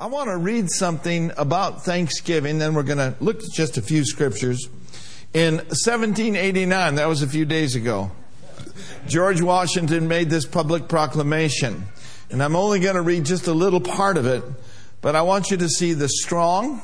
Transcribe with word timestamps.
I 0.00 0.06
want 0.06 0.30
to 0.30 0.36
read 0.36 0.70
something 0.70 1.32
about 1.36 1.84
Thanksgiving, 1.84 2.60
then 2.60 2.74
we're 2.74 2.84
going 2.84 2.98
to 2.98 3.16
look 3.18 3.42
at 3.42 3.50
just 3.50 3.78
a 3.78 3.82
few 3.82 4.04
scriptures. 4.04 4.68
In 5.34 5.56
1789, 5.56 6.94
that 6.94 7.08
was 7.08 7.22
a 7.22 7.26
few 7.26 7.44
days 7.44 7.74
ago, 7.74 8.12
George 9.08 9.42
Washington 9.42 10.06
made 10.06 10.30
this 10.30 10.46
public 10.46 10.86
proclamation. 10.86 11.82
And 12.30 12.44
I'm 12.44 12.54
only 12.54 12.78
going 12.78 12.94
to 12.94 13.02
read 13.02 13.24
just 13.24 13.48
a 13.48 13.52
little 13.52 13.80
part 13.80 14.16
of 14.16 14.24
it, 14.24 14.44
but 15.00 15.16
I 15.16 15.22
want 15.22 15.50
you 15.50 15.56
to 15.56 15.68
see 15.68 15.94
the 15.94 16.08
strong 16.08 16.80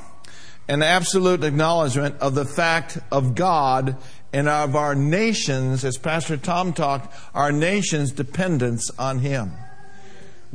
and 0.67 0.83
absolute 0.83 1.45
acknowledgement 1.45 2.17
of 2.19 2.35
the 2.35 2.45
fact 2.45 2.99
of 3.13 3.37
God 3.37 3.97
and 4.33 4.49
of 4.49 4.75
our 4.75 4.97
nations, 4.97 5.85
as 5.85 5.99
Pastor 5.99 6.37
Tom 6.37 6.73
talked, 6.73 7.15
our 7.33 7.53
nation's 7.53 8.11
dependence 8.11 8.91
on 8.99 9.21
Him. 9.21 9.53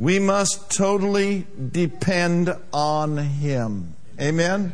We 0.00 0.18
must 0.18 0.70
totally 0.70 1.46
depend 1.72 2.56
on 2.72 3.18
Him. 3.18 3.94
Amen? 4.18 4.72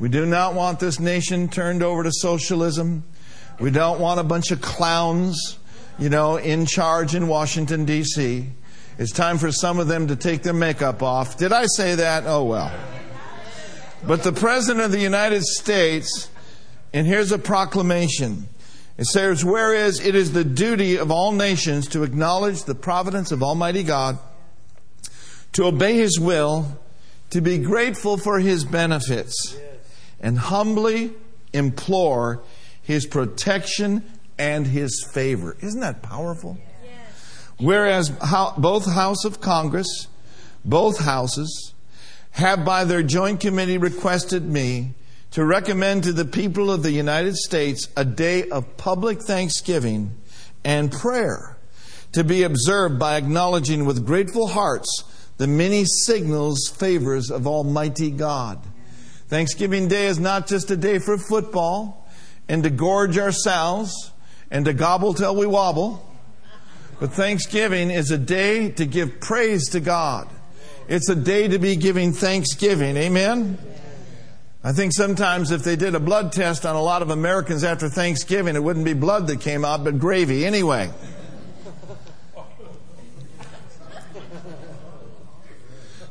We 0.00 0.08
do 0.08 0.26
not 0.26 0.54
want 0.54 0.80
this 0.80 0.98
nation 0.98 1.48
turned 1.48 1.84
over 1.84 2.02
to 2.02 2.10
socialism. 2.12 3.04
We 3.60 3.70
don't 3.70 4.00
want 4.00 4.18
a 4.18 4.24
bunch 4.24 4.50
of 4.50 4.60
clowns, 4.60 5.60
you 6.00 6.08
know, 6.08 6.36
in 6.36 6.66
charge 6.66 7.14
in 7.14 7.28
Washington, 7.28 7.84
D.C. 7.84 8.48
It's 8.98 9.12
time 9.12 9.38
for 9.38 9.52
some 9.52 9.78
of 9.78 9.86
them 9.86 10.08
to 10.08 10.16
take 10.16 10.42
their 10.42 10.52
makeup 10.52 11.00
off. 11.00 11.38
Did 11.38 11.52
I 11.52 11.66
say 11.66 11.94
that? 11.94 12.24
Oh, 12.26 12.42
well. 12.42 12.76
But 14.04 14.24
the 14.24 14.32
President 14.32 14.84
of 14.84 14.90
the 14.90 14.98
United 14.98 15.44
States, 15.44 16.28
and 16.92 17.06
here's 17.06 17.30
a 17.30 17.38
proclamation. 17.38 18.48
It 18.98 19.06
says, 19.06 19.44
Whereas 19.44 20.04
it 20.04 20.16
is 20.16 20.32
the 20.32 20.44
duty 20.44 20.98
of 20.98 21.12
all 21.12 21.30
nations 21.30 21.86
to 21.90 22.02
acknowledge 22.02 22.64
the 22.64 22.74
providence 22.74 23.30
of 23.30 23.44
Almighty 23.44 23.84
God 23.84 24.18
to 25.56 25.64
obey 25.64 25.94
His 25.94 26.20
will, 26.20 26.78
to 27.30 27.40
be 27.40 27.56
grateful 27.56 28.18
for 28.18 28.40
His 28.40 28.66
benefits, 28.66 29.56
and 30.20 30.38
humbly 30.38 31.14
implore 31.54 32.42
His 32.82 33.06
protection 33.06 34.04
and 34.38 34.66
His 34.66 35.02
favor. 35.14 35.56
Isn't 35.62 35.80
that 35.80 36.02
powerful? 36.02 36.58
Whereas 37.58 38.10
both 38.58 38.84
House 38.84 39.24
of 39.24 39.40
Congress, 39.40 40.08
both 40.62 40.98
houses, 40.98 41.72
have 42.32 42.66
by 42.66 42.84
their 42.84 43.02
joint 43.02 43.40
committee 43.40 43.78
requested 43.78 44.44
me 44.44 44.92
to 45.30 45.42
recommend 45.42 46.04
to 46.04 46.12
the 46.12 46.26
people 46.26 46.70
of 46.70 46.82
the 46.82 46.92
United 46.92 47.34
States 47.34 47.88
a 47.96 48.04
day 48.04 48.46
of 48.50 48.76
public 48.76 49.22
thanksgiving 49.22 50.14
and 50.66 50.92
prayer 50.92 51.56
to 52.12 52.22
be 52.22 52.42
observed 52.42 52.98
by 52.98 53.16
acknowledging 53.16 53.86
with 53.86 54.04
grateful 54.04 54.48
hearts 54.48 55.04
the 55.38 55.46
many 55.46 55.84
signals, 55.84 56.68
favors 56.68 57.30
of 57.30 57.46
Almighty 57.46 58.10
God. 58.10 58.58
Thanksgiving 59.28 59.88
Day 59.88 60.06
is 60.06 60.18
not 60.18 60.46
just 60.46 60.70
a 60.70 60.76
day 60.76 60.98
for 60.98 61.18
football 61.18 62.08
and 62.48 62.62
to 62.62 62.70
gorge 62.70 63.18
ourselves 63.18 64.12
and 64.50 64.64
to 64.64 64.72
gobble 64.72 65.14
till 65.14 65.36
we 65.36 65.46
wobble, 65.46 66.02
but 67.00 67.12
Thanksgiving 67.12 67.90
is 67.90 68.10
a 68.10 68.18
day 68.18 68.70
to 68.70 68.86
give 68.86 69.20
praise 69.20 69.70
to 69.70 69.80
God. 69.80 70.28
It's 70.88 71.08
a 71.08 71.16
day 71.16 71.48
to 71.48 71.58
be 71.58 71.76
giving 71.76 72.12
thanksgiving. 72.12 72.96
Amen? 72.96 73.58
I 74.62 74.72
think 74.72 74.92
sometimes 74.94 75.50
if 75.50 75.62
they 75.62 75.76
did 75.76 75.94
a 75.94 76.00
blood 76.00 76.32
test 76.32 76.64
on 76.64 76.76
a 76.76 76.82
lot 76.82 77.02
of 77.02 77.10
Americans 77.10 77.64
after 77.64 77.88
Thanksgiving, 77.88 78.56
it 78.56 78.62
wouldn't 78.62 78.84
be 78.84 78.94
blood 78.94 79.26
that 79.26 79.40
came 79.40 79.64
out, 79.64 79.84
but 79.84 79.98
gravy. 79.98 80.46
Anyway. 80.46 80.90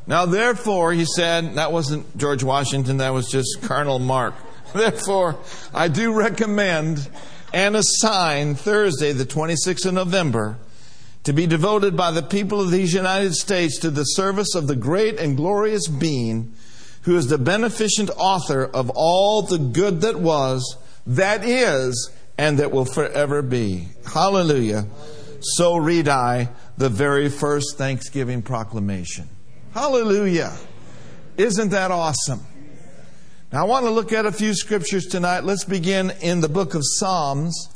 Now, 0.06 0.26
therefore, 0.26 0.92
he 0.92 1.04
said, 1.04 1.54
that 1.54 1.72
wasn't 1.72 2.16
George 2.16 2.44
Washington, 2.44 2.98
that 2.98 3.10
was 3.10 3.28
just 3.28 3.58
Colonel 3.62 3.98
Mark. 3.98 4.34
Therefore, 4.72 5.38
I 5.74 5.88
do 5.88 6.12
recommend 6.12 7.08
and 7.52 7.76
assign 7.76 8.54
Thursday, 8.54 9.12
the 9.12 9.24
26th 9.24 9.86
of 9.86 9.94
November, 9.94 10.58
to 11.24 11.32
be 11.32 11.46
devoted 11.46 11.96
by 11.96 12.10
the 12.10 12.22
people 12.22 12.60
of 12.60 12.70
these 12.70 12.94
United 12.94 13.34
States 13.34 13.78
to 13.80 13.90
the 13.90 14.04
service 14.04 14.54
of 14.54 14.66
the 14.68 14.76
great 14.76 15.18
and 15.18 15.36
glorious 15.36 15.88
being 15.88 16.52
who 17.02 17.16
is 17.16 17.28
the 17.28 17.38
beneficent 17.38 18.10
author 18.16 18.64
of 18.64 18.90
all 18.94 19.42
the 19.42 19.58
good 19.58 20.00
that 20.02 20.16
was, 20.16 20.76
that 21.06 21.44
is, 21.44 22.10
and 22.36 22.58
that 22.58 22.72
will 22.72 22.84
forever 22.84 23.42
be. 23.42 23.88
Hallelujah. 24.12 24.86
So 25.40 25.76
read 25.76 26.08
I 26.08 26.48
the 26.76 26.88
very 26.88 27.28
first 27.28 27.78
Thanksgiving 27.78 28.42
proclamation. 28.42 29.28
Hallelujah. 29.76 30.56
Isn't 31.36 31.68
that 31.72 31.90
awesome? 31.90 32.40
Now, 33.52 33.60
I 33.60 33.64
want 33.64 33.84
to 33.84 33.90
look 33.90 34.10
at 34.10 34.24
a 34.24 34.32
few 34.32 34.54
scriptures 34.54 35.04
tonight. 35.04 35.44
Let's 35.44 35.64
begin 35.64 36.12
in 36.22 36.40
the 36.40 36.48
book 36.48 36.72
of 36.72 36.80
Psalms. 36.82 37.68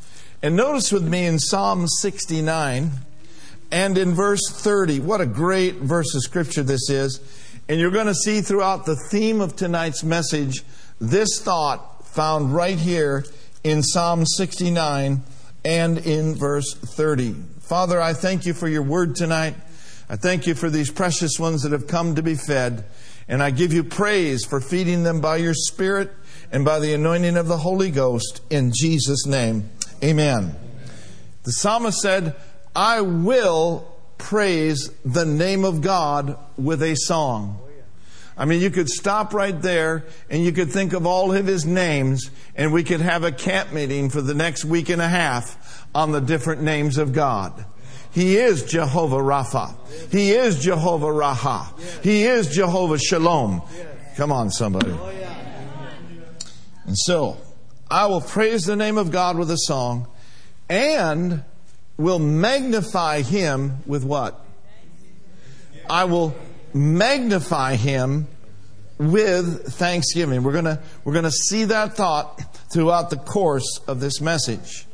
And 0.42 0.56
notice 0.56 0.92
with 0.92 1.06
me 1.06 1.26
in 1.26 1.38
Psalm 1.38 1.86
69 1.86 2.92
and 3.70 3.98
in 3.98 4.14
verse 4.14 4.40
30. 4.50 5.00
What 5.00 5.20
a 5.20 5.26
great 5.26 5.74
verse 5.74 6.14
of 6.14 6.22
scripture 6.22 6.62
this 6.62 6.88
is. 6.88 7.20
And 7.68 7.78
you're 7.78 7.90
going 7.90 8.06
to 8.06 8.14
see 8.14 8.40
throughout 8.40 8.86
the 8.86 8.96
theme 9.10 9.42
of 9.42 9.54
tonight's 9.54 10.02
message 10.02 10.64
this 11.02 11.38
thought 11.38 12.06
found 12.06 12.54
right 12.54 12.78
here 12.78 13.26
in 13.62 13.82
Psalm 13.82 14.24
69 14.24 15.22
and 15.66 15.98
in 15.98 16.34
verse 16.34 16.72
30. 16.72 17.34
Father, 17.60 18.00
I 18.00 18.14
thank 18.14 18.46
you 18.46 18.54
for 18.54 18.68
your 18.68 18.84
word 18.84 19.16
tonight. 19.16 19.54
I 20.10 20.16
thank 20.16 20.48
you 20.48 20.56
for 20.56 20.68
these 20.68 20.90
precious 20.90 21.38
ones 21.38 21.62
that 21.62 21.70
have 21.70 21.86
come 21.86 22.16
to 22.16 22.22
be 22.22 22.34
fed. 22.34 22.84
And 23.28 23.40
I 23.40 23.52
give 23.52 23.72
you 23.72 23.84
praise 23.84 24.44
for 24.44 24.60
feeding 24.60 25.04
them 25.04 25.20
by 25.20 25.36
your 25.36 25.54
Spirit 25.54 26.10
and 26.50 26.64
by 26.64 26.80
the 26.80 26.92
anointing 26.94 27.36
of 27.36 27.46
the 27.46 27.58
Holy 27.58 27.92
Ghost 27.92 28.40
in 28.50 28.72
Jesus' 28.74 29.24
name. 29.24 29.70
Amen. 30.02 30.56
The 31.44 31.52
psalmist 31.52 32.00
said, 32.00 32.34
I 32.74 33.02
will 33.02 33.86
praise 34.18 34.90
the 35.04 35.24
name 35.24 35.64
of 35.64 35.80
God 35.80 36.36
with 36.56 36.82
a 36.82 36.96
song. 36.96 37.60
I 38.36 38.46
mean, 38.46 38.60
you 38.60 38.70
could 38.70 38.88
stop 38.88 39.32
right 39.32 39.62
there 39.62 40.06
and 40.28 40.44
you 40.44 40.50
could 40.50 40.72
think 40.72 40.92
of 40.92 41.06
all 41.06 41.32
of 41.32 41.46
his 41.46 41.64
names 41.64 42.32
and 42.56 42.72
we 42.72 42.82
could 42.82 43.00
have 43.00 43.22
a 43.22 43.30
camp 43.30 43.72
meeting 43.72 44.10
for 44.10 44.22
the 44.22 44.34
next 44.34 44.64
week 44.64 44.88
and 44.88 45.00
a 45.00 45.08
half 45.08 45.86
on 45.94 46.10
the 46.10 46.20
different 46.20 46.62
names 46.62 46.98
of 46.98 47.12
God. 47.12 47.64
He 48.12 48.36
is 48.36 48.64
Jehovah 48.64 49.16
Rapha. 49.16 49.74
He 50.10 50.32
is 50.32 50.58
Jehovah 50.58 51.06
Raha. 51.06 52.02
He 52.02 52.24
is 52.24 52.48
Jehovah 52.48 52.98
Shalom. 52.98 53.62
Come 54.16 54.32
on, 54.32 54.50
somebody. 54.50 54.94
And 56.86 56.96
so, 56.98 57.36
I 57.90 58.06
will 58.06 58.20
praise 58.20 58.64
the 58.64 58.76
name 58.76 58.98
of 58.98 59.10
God 59.10 59.38
with 59.38 59.50
a 59.50 59.58
song 59.58 60.08
and 60.68 61.44
will 61.96 62.18
magnify 62.18 63.22
him 63.22 63.78
with 63.86 64.04
what? 64.04 64.44
I 65.88 66.04
will 66.04 66.34
magnify 66.72 67.76
him 67.76 68.26
with 68.98 69.72
thanksgiving. 69.72 70.42
We're 70.42 70.52
going 70.52 70.64
to 70.66 70.80
we're 71.04 71.12
going 71.12 71.24
to 71.24 71.30
see 71.30 71.64
that 71.64 71.96
thought 71.96 72.40
throughout 72.72 73.10
the 73.10 73.16
course 73.16 73.80
of 73.86 74.00
this 74.00 74.20
message. 74.20 74.86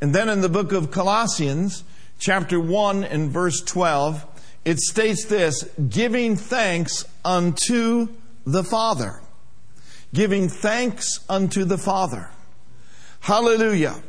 And 0.00 0.14
then 0.14 0.28
in 0.28 0.40
the 0.40 0.48
book 0.48 0.72
of 0.72 0.90
Colossians, 0.90 1.82
chapter 2.18 2.60
1 2.60 3.04
and 3.04 3.30
verse 3.30 3.60
12, 3.60 4.24
it 4.64 4.78
states 4.78 5.24
this 5.26 5.64
giving 5.88 6.36
thanks 6.36 7.04
unto 7.24 8.08
the 8.44 8.64
Father. 8.64 9.20
Giving 10.12 10.48
thanks 10.48 11.20
unto 11.28 11.64
the 11.64 11.78
Father. 11.78 12.30
Hallelujah. 13.20 14.02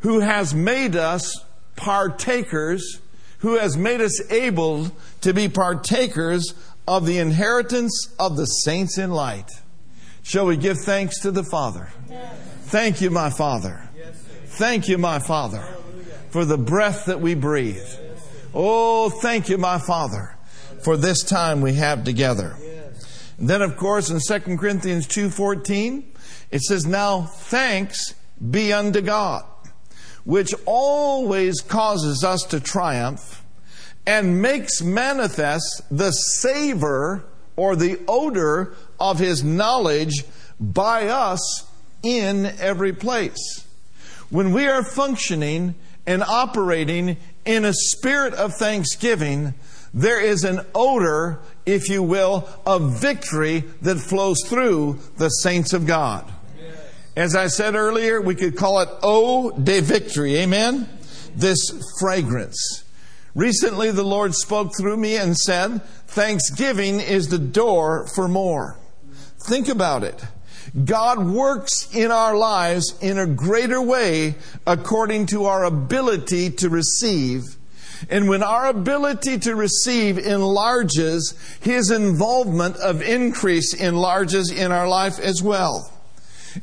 Who 0.00 0.20
has 0.20 0.54
made 0.54 0.96
us 0.96 1.44
partakers, 1.76 3.00
who 3.38 3.58
has 3.58 3.76
made 3.76 4.00
us 4.00 4.30
able 4.30 4.90
to 5.20 5.34
be 5.34 5.48
partakers 5.48 6.54
of 6.86 7.06
the 7.06 7.18
inheritance 7.18 8.12
of 8.18 8.36
the 8.36 8.46
saints 8.46 8.98
in 8.98 9.10
light. 9.10 9.50
Shall 10.22 10.46
we 10.46 10.56
give 10.56 10.78
thanks 10.78 11.20
to 11.20 11.30
the 11.30 11.44
Father? 11.44 11.88
Thank 12.64 13.00
you, 13.00 13.10
my 13.10 13.30
Father. 13.30 13.88
Thank 14.46 14.88
you, 14.88 14.98
my 14.98 15.18
Father 15.18 15.79
for 16.30 16.44
the 16.44 16.58
breath 16.58 17.06
that 17.06 17.20
we 17.20 17.34
breathe. 17.34 17.88
Oh, 18.54 19.10
thank 19.10 19.48
you, 19.48 19.58
my 19.58 19.78
Father, 19.78 20.36
for 20.82 20.96
this 20.96 21.22
time 21.22 21.60
we 21.60 21.74
have 21.74 22.04
together. 22.04 22.56
And 23.38 23.48
then, 23.48 23.62
of 23.62 23.76
course, 23.76 24.10
in 24.10 24.20
2 24.20 24.56
Corinthians 24.56 25.06
2.14, 25.06 26.04
it 26.50 26.62
says, 26.62 26.86
Now 26.86 27.22
thanks 27.22 28.14
be 28.50 28.72
unto 28.72 29.00
God, 29.00 29.44
which 30.24 30.54
always 30.66 31.60
causes 31.60 32.24
us 32.24 32.42
to 32.44 32.60
triumph 32.60 33.44
and 34.06 34.42
makes 34.42 34.82
manifest 34.82 35.82
the 35.90 36.10
savor 36.10 37.24
or 37.56 37.76
the 37.76 38.00
odor 38.08 38.74
of 38.98 39.18
his 39.18 39.44
knowledge 39.44 40.24
by 40.58 41.08
us 41.08 41.66
in 42.02 42.46
every 42.58 42.92
place. 42.92 43.66
When 44.30 44.52
we 44.52 44.66
are 44.66 44.82
functioning 44.82 45.74
and 46.06 46.22
operating 46.22 47.16
in 47.44 47.64
a 47.64 47.72
spirit 47.72 48.34
of 48.34 48.54
thanksgiving, 48.54 49.54
There 49.92 50.20
is 50.20 50.44
an 50.44 50.60
odor, 50.74 51.40
if 51.66 51.88
you 51.88 52.02
will, 52.02 52.48
of 52.64 53.00
victory 53.00 53.64
that 53.82 53.98
flows 53.98 54.38
through 54.46 54.98
the 55.16 55.28
saints 55.28 55.72
of 55.72 55.86
God. 55.86 56.30
As 57.16 57.34
I 57.34 57.48
said 57.48 57.74
earlier, 57.74 58.20
we 58.20 58.36
could 58.36 58.56
call 58.56 58.80
it 58.80 58.88
eau 59.02 59.50
de 59.50 59.80
victory. 59.80 60.36
Amen? 60.38 60.88
This 61.34 61.58
fragrance. 61.98 62.84
Recently, 63.34 63.90
the 63.90 64.04
Lord 64.04 64.34
spoke 64.34 64.72
through 64.78 64.96
me 64.96 65.16
and 65.16 65.36
said, 65.36 65.82
Thanksgiving 66.06 67.00
is 67.00 67.28
the 67.28 67.38
door 67.38 68.06
for 68.14 68.28
more. 68.28 68.78
Think 69.48 69.68
about 69.68 70.04
it. 70.04 70.22
God 70.84 71.26
works 71.26 71.88
in 71.94 72.10
our 72.10 72.36
lives 72.36 72.96
in 73.00 73.18
a 73.18 73.26
greater 73.26 73.82
way 73.82 74.34
according 74.66 75.26
to 75.26 75.46
our 75.46 75.64
ability 75.64 76.50
to 76.50 76.68
receive. 76.68 77.56
And 78.08 78.28
when 78.28 78.42
our 78.42 78.66
ability 78.66 79.38
to 79.40 79.54
receive 79.54 80.18
enlarges, 80.18 81.34
His 81.60 81.90
involvement 81.90 82.76
of 82.76 83.02
increase 83.02 83.74
enlarges 83.74 84.50
in 84.50 84.72
our 84.72 84.88
life 84.88 85.18
as 85.18 85.42
well. 85.42 85.92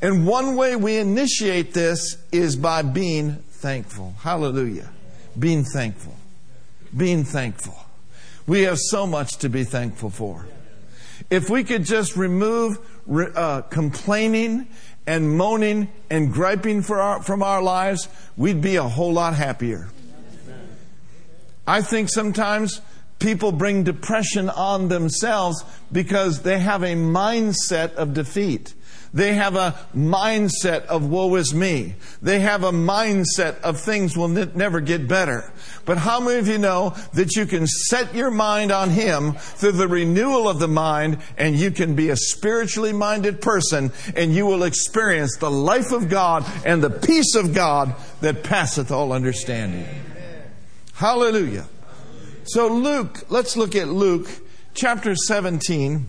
And 0.02 0.26
one 0.26 0.56
way 0.56 0.76
we 0.76 0.98
initiate 0.98 1.74
this 1.74 2.18
is 2.32 2.56
by 2.56 2.82
being 2.82 3.36
thankful. 3.52 4.16
Hallelujah. 4.20 4.90
Being 5.38 5.64
thankful. 5.64 6.16
Being 6.96 7.24
thankful. 7.24 7.78
We 8.48 8.64
have 8.64 8.80
so 8.80 9.06
much 9.06 9.38
to 9.38 9.50
be 9.50 9.64
thankful 9.64 10.10
for. 10.10 10.46
If 11.30 11.50
we 11.50 11.64
could 11.64 11.84
just 11.84 12.16
remove 12.16 12.80
uh, 13.10 13.62
complaining 13.64 14.68
and 15.06 15.38
moaning 15.38 15.90
and 16.10 16.32
griping 16.32 16.84
our, 16.90 17.22
from 17.22 17.44
our 17.44 17.62
lives, 17.62 18.08
we'd 18.36 18.62
be 18.62 18.76
a 18.76 18.84
whole 18.84 19.14
lot 19.14 19.34
happier. 19.34 19.90
I 21.66 21.82
think 21.82 22.10
sometimes 22.10 22.82
people 23.20 23.52
bring 23.52 23.84
depression 23.84 24.50
on 24.50 24.88
themselves 24.88 25.64
because 25.92 26.44
they 26.44 26.60
have 26.60 26.84
a 26.84 26.96
mindset 26.96 27.94
of 27.96 28.14
defeat. 28.14 28.74
They 29.14 29.34
have 29.34 29.56
a 29.56 29.76
mindset 29.96 30.86
of 30.86 31.10
woe 31.10 31.36
is 31.36 31.54
me. 31.54 31.96
They 32.22 32.40
have 32.40 32.64
a 32.64 32.72
mindset 32.72 33.60
of 33.62 33.80
things 33.80 34.18
will 34.18 34.28
never 34.28 34.80
get 34.82 35.08
better. 35.08 35.52
But 35.86 35.98
how 35.98 36.20
many 36.20 36.40
of 36.40 36.48
you 36.48 36.58
know 36.58 36.96
that 37.14 37.36
you 37.36 37.46
can 37.46 37.68
set 37.68 38.14
your 38.14 38.32
mind 38.32 38.72
on 38.72 38.90
Him 38.90 39.34
through 39.34 39.74
the 39.74 39.88
renewal 39.88 40.50
of 40.50 40.60
the 40.60 40.68
mind 40.68 41.20
and 41.38 41.56
you 41.56 41.72
can 41.72 41.96
be 41.96 42.10
a 42.10 42.18
spiritually 42.18 42.94
minded 42.94 43.42
person 43.42 43.92
and 44.16 44.34
you 44.34 44.46
will 44.46 44.64
experience 44.64 45.38
the 45.38 45.52
life 45.52 45.92
of 45.92 46.10
God 46.10 46.46
and 46.66 46.84
the 46.84 46.90
peace 46.90 47.36
of 47.36 47.54
God 47.54 47.96
that 48.22 48.44
passeth 48.44 48.92
all 48.92 49.14
understanding. 49.14 49.88
Hallelujah. 50.94 51.66
So 52.44 52.68
Luke, 52.68 53.26
let's 53.30 53.56
look 53.56 53.76
at 53.76 53.88
Luke 53.88 54.28
chapter 54.74 55.16
17 55.16 56.06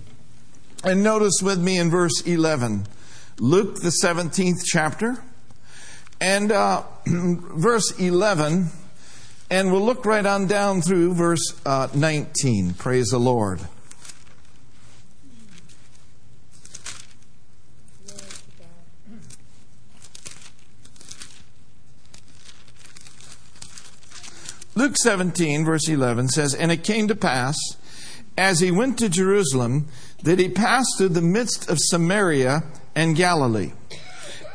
and 0.84 1.02
notice 1.02 1.40
with 1.42 1.60
me 1.60 1.78
in 1.78 1.90
verse 1.90 2.22
11. 2.22 2.86
Luke, 3.40 3.76
the 3.80 3.92
17th 4.02 4.64
chapter, 4.64 5.22
and 6.20 6.50
uh, 6.50 6.82
verse 7.06 7.98
11, 7.98 8.68
and 9.50 9.72
we'll 9.72 9.84
look 9.84 10.04
right 10.04 10.26
on 10.26 10.46
down 10.46 10.82
through 10.82 11.14
verse 11.14 11.60
uh, 11.64 11.88
19. 11.94 12.74
Praise 12.74 13.08
the 13.08 13.18
Lord. 13.18 13.60
Luke 24.78 24.96
17, 24.96 25.64
verse 25.64 25.88
11 25.88 26.28
says, 26.28 26.54
And 26.54 26.70
it 26.70 26.84
came 26.84 27.08
to 27.08 27.16
pass, 27.16 27.56
as 28.36 28.60
he 28.60 28.70
went 28.70 28.96
to 29.00 29.08
Jerusalem, 29.08 29.88
that 30.22 30.38
he 30.38 30.48
passed 30.48 30.98
through 30.98 31.10
the 31.10 31.22
midst 31.22 31.70
of 31.70 31.78
Samaria 31.78 32.64
and 32.94 33.16
Galilee. 33.16 33.72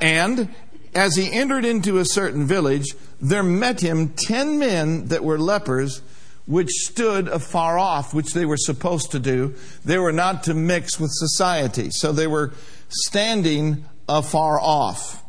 And 0.01 0.53
as 0.93 1.15
he 1.15 1.31
entered 1.31 1.65
into 1.65 1.97
a 1.97 2.05
certain 2.05 2.45
village, 2.45 2.93
there 3.21 3.43
met 3.43 3.79
him 3.79 4.09
ten 4.09 4.59
men 4.59 5.07
that 5.07 5.23
were 5.23 5.39
lepers, 5.39 6.01
which 6.45 6.69
stood 6.69 7.29
afar 7.29 7.79
off, 7.79 8.13
which 8.13 8.33
they 8.33 8.45
were 8.45 8.57
supposed 8.57 9.11
to 9.11 9.19
do. 9.19 9.55
They 9.85 9.97
were 9.97 10.11
not 10.11 10.43
to 10.43 10.53
mix 10.53 10.99
with 10.99 11.11
society, 11.13 11.89
so 11.91 12.11
they 12.11 12.27
were 12.27 12.51
standing 12.89 13.85
afar 14.09 14.59
off. 14.59 15.23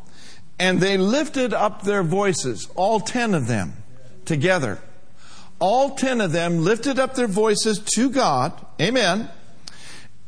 And 0.59 0.81
they 0.81 0.97
lifted 0.97 1.53
up 1.53 1.83
their 1.83 2.03
voices, 2.03 2.69
all 2.75 2.99
ten 2.99 3.33
of 3.33 3.47
them 3.47 3.73
together. 4.25 4.79
All 5.59 5.95
ten 5.95 6.19
of 6.19 6.33
them 6.33 6.63
lifted 6.65 6.99
up 6.99 7.15
their 7.15 7.27
voices 7.27 7.79
to 7.95 8.09
God, 8.09 8.53
amen, 8.81 9.29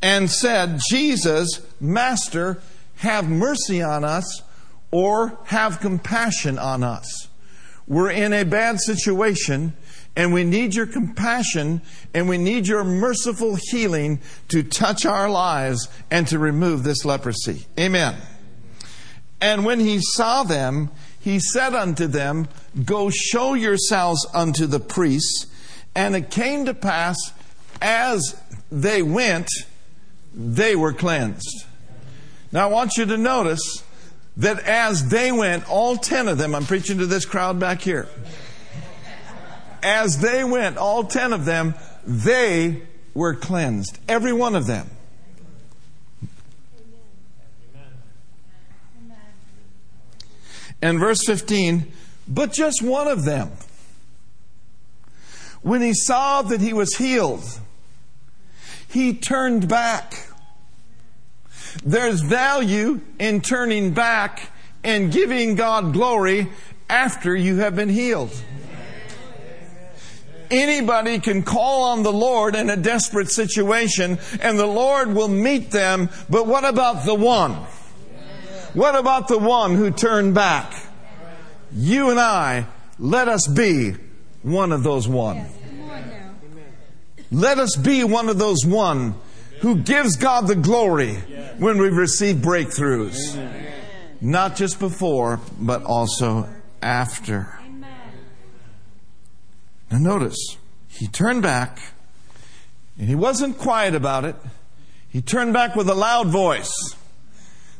and 0.01 0.29
said, 0.29 0.79
Jesus, 0.89 1.61
Master, 1.79 2.61
have 2.97 3.29
mercy 3.29 3.81
on 3.81 4.03
us 4.03 4.41
or 4.91 5.37
have 5.45 5.79
compassion 5.79 6.57
on 6.57 6.83
us. 6.83 7.27
We're 7.87 8.11
in 8.11 8.33
a 8.33 8.43
bad 8.43 8.79
situation 8.79 9.73
and 10.15 10.33
we 10.33 10.43
need 10.43 10.75
your 10.75 10.87
compassion 10.87 11.81
and 12.13 12.27
we 12.27 12.37
need 12.37 12.67
your 12.67 12.83
merciful 12.83 13.55
healing 13.69 14.19
to 14.49 14.63
touch 14.63 15.05
our 15.05 15.29
lives 15.29 15.87
and 16.09 16.27
to 16.27 16.39
remove 16.39 16.83
this 16.83 17.05
leprosy. 17.05 17.65
Amen. 17.79 18.15
And 19.39 19.63
when 19.63 19.79
he 19.79 19.99
saw 20.01 20.43
them, 20.43 20.89
he 21.19 21.39
said 21.39 21.75
unto 21.75 22.07
them, 22.07 22.47
Go 22.83 23.09
show 23.09 23.53
yourselves 23.53 24.25
unto 24.33 24.65
the 24.65 24.79
priests. 24.79 25.45
And 25.93 26.15
it 26.15 26.31
came 26.31 26.65
to 26.65 26.73
pass, 26.73 27.17
as 27.81 28.41
they 28.71 29.01
went, 29.01 29.49
they 30.37 30.75
were 30.75 30.93
cleansed. 30.93 31.65
Now 32.51 32.69
I 32.69 32.71
want 32.71 32.91
you 32.95 33.05
to 33.07 33.17
notice 33.17 33.83
that 34.37 34.59
as 34.59 35.09
they 35.09 35.31
went, 35.31 35.67
all 35.67 35.97
ten 35.97 36.27
of 36.27 36.37
them, 36.37 36.53
I'm 36.53 36.65
preaching 36.65 36.99
to 36.99 37.07
this 37.07 37.25
crowd 37.25 37.59
back 37.59 37.81
here. 37.81 38.07
As 39.81 40.19
they 40.19 40.43
went, 40.43 40.77
all 40.77 41.03
ten 41.03 41.33
of 41.33 41.45
them, 41.45 41.73
they 42.05 42.83
were 43.15 43.33
cleansed. 43.33 43.97
Every 44.07 44.31
one 44.31 44.55
of 44.55 44.67
them. 44.67 44.89
And 50.79 50.99
verse 50.99 51.25
15, 51.25 51.91
but 52.27 52.53
just 52.53 52.83
one 52.83 53.07
of 53.07 53.25
them, 53.25 53.49
when 55.63 55.81
he 55.81 55.93
saw 55.95 56.43
that 56.43 56.61
he 56.61 56.71
was 56.71 56.97
healed, 56.97 57.43
he 58.87 59.15
turned 59.15 59.67
back. 59.67 60.26
There's 61.85 62.21
value 62.21 63.01
in 63.19 63.41
turning 63.41 63.93
back 63.93 64.51
and 64.83 65.11
giving 65.11 65.55
God 65.55 65.93
glory 65.93 66.49
after 66.89 67.35
you 67.35 67.57
have 67.57 67.75
been 67.75 67.89
healed. 67.89 68.31
Anybody 70.49 71.19
can 71.19 71.43
call 71.43 71.83
on 71.83 72.03
the 72.03 72.13
Lord 72.13 72.55
in 72.55 72.69
a 72.69 72.77
desperate 72.77 73.29
situation 73.29 74.17
and 74.41 74.57
the 74.57 74.65
Lord 74.65 75.13
will 75.13 75.27
meet 75.27 75.71
them, 75.71 76.09
but 76.29 76.47
what 76.47 76.63
about 76.63 77.05
the 77.05 77.15
one? 77.15 77.53
What 78.73 78.95
about 78.95 79.27
the 79.27 79.39
one 79.39 79.75
who 79.75 79.91
turned 79.91 80.33
back? 80.35 80.73
You 81.73 82.11
and 82.11 82.19
I, 82.19 82.67
let 82.97 83.27
us 83.27 83.45
be 83.47 83.95
one 84.41 84.71
of 84.71 84.83
those 84.83 85.07
one. 85.07 85.45
Let 87.29 87.59
us 87.59 87.75
be 87.75 88.05
one 88.05 88.29
of 88.29 88.39
those 88.39 88.65
one 88.65 89.15
who 89.59 89.77
gives 89.77 90.15
God 90.15 90.47
the 90.47 90.55
glory 90.55 91.15
when 91.57 91.77
we 91.77 91.89
receive 91.89 92.37
breakthroughs. 92.37 93.35
Not 94.21 94.55
just 94.55 94.79
before, 94.79 95.39
but 95.59 95.83
also 95.83 96.49
after. 96.81 97.59
Now 99.91 99.99
notice, 99.99 100.57
he 100.87 101.07
turned 101.07 101.41
back, 101.41 101.79
and 102.97 103.07
he 103.07 103.15
wasn't 103.15 103.57
quiet 103.57 103.95
about 103.95 104.25
it. 104.25 104.35
He 105.09 105.21
turned 105.21 105.53
back 105.53 105.75
with 105.75 105.89
a 105.89 105.95
loud 105.95 106.27
voice. 106.27 106.73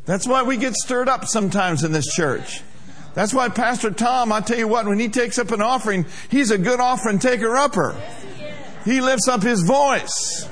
That's 0.06 0.26
why 0.26 0.44
we 0.44 0.58
get 0.58 0.74
stirred 0.74 1.10
up 1.10 1.26
sometimes 1.26 1.84
in 1.84 1.92
this 1.92 2.08
church. 2.14 2.62
That's 3.14 3.34
why 3.34 3.50
Pastor 3.50 3.92
Tom, 3.92 4.32
I 4.32 4.42
tell 4.42 4.58
you 4.58 4.68
what, 4.68 4.86
when 4.86 5.00
he 5.00 5.10
takes 5.10 5.38
up 5.40 5.52
an 5.52 5.62
offering, 5.62 6.06
he's 6.30 6.52
a 6.52 6.58
good 6.58 6.80
offering 6.80 7.20
taker 7.20 7.58
upper. 7.58 8.00
He 8.86 9.02
lifts 9.02 9.28
up 9.28 9.44
his 9.44 9.64
voice. 9.64 10.48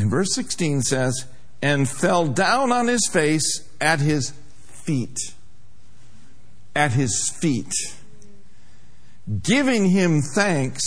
And 0.00 0.10
verse 0.10 0.34
16 0.34 0.80
says, 0.80 1.26
and 1.60 1.86
fell 1.86 2.26
down 2.26 2.72
on 2.72 2.86
his 2.86 3.06
face 3.12 3.68
at 3.82 4.00
his 4.00 4.30
feet. 4.64 5.18
At 6.74 6.92
his 6.92 7.30
feet. 7.38 7.70
Giving 9.42 9.90
him 9.90 10.22
thanks, 10.22 10.82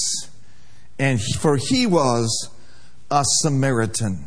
and 0.97 1.21
for 1.21 1.57
he 1.57 1.85
was 1.85 2.49
a 3.11 3.23
Samaritan. 3.23 4.25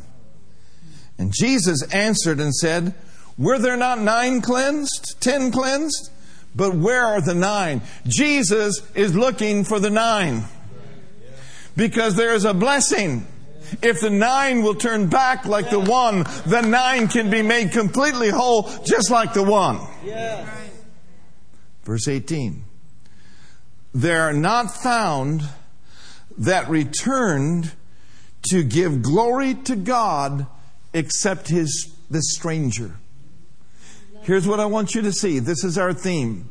And 1.18 1.32
Jesus 1.36 1.82
answered 1.92 2.38
and 2.38 2.54
said, 2.54 2.94
Were 3.36 3.58
there 3.58 3.76
not 3.76 3.98
nine 3.98 4.40
cleansed, 4.40 5.20
ten 5.20 5.50
cleansed? 5.50 6.12
But 6.54 6.76
where 6.76 7.04
are 7.04 7.20
the 7.20 7.34
nine? 7.34 7.82
Jesus 8.06 8.80
is 8.94 9.16
looking 9.16 9.64
for 9.64 9.80
the 9.80 9.90
nine. 9.90 10.44
Because 11.76 12.14
there 12.14 12.34
is 12.34 12.44
a 12.44 12.54
blessing. 12.54 13.26
If 13.82 14.00
the 14.00 14.10
nine 14.10 14.62
will 14.62 14.74
turn 14.74 15.08
back 15.08 15.46
like 15.46 15.70
the 15.70 15.80
one, 15.80 16.24
the 16.46 16.62
nine 16.62 17.08
can 17.08 17.30
be 17.30 17.42
made 17.42 17.72
completely 17.72 18.30
whole 18.30 18.70
just 18.84 19.10
like 19.10 19.32
the 19.34 19.42
one. 19.42 19.80
Verse 21.84 22.08
18. 22.08 22.64
There 23.94 24.22
are 24.22 24.32
not 24.32 24.70
found 24.70 25.42
that 26.38 26.68
returned 26.68 27.72
to 28.50 28.62
give 28.62 29.02
glory 29.02 29.54
to 29.54 29.76
God 29.76 30.46
except 30.92 31.48
his 31.48 31.92
the 32.10 32.22
stranger. 32.22 32.96
Here's 34.22 34.46
what 34.46 34.60
I 34.60 34.66
want 34.66 34.94
you 34.94 35.02
to 35.02 35.12
see. 35.12 35.38
This 35.38 35.64
is 35.64 35.78
our 35.78 35.92
theme. 35.92 36.48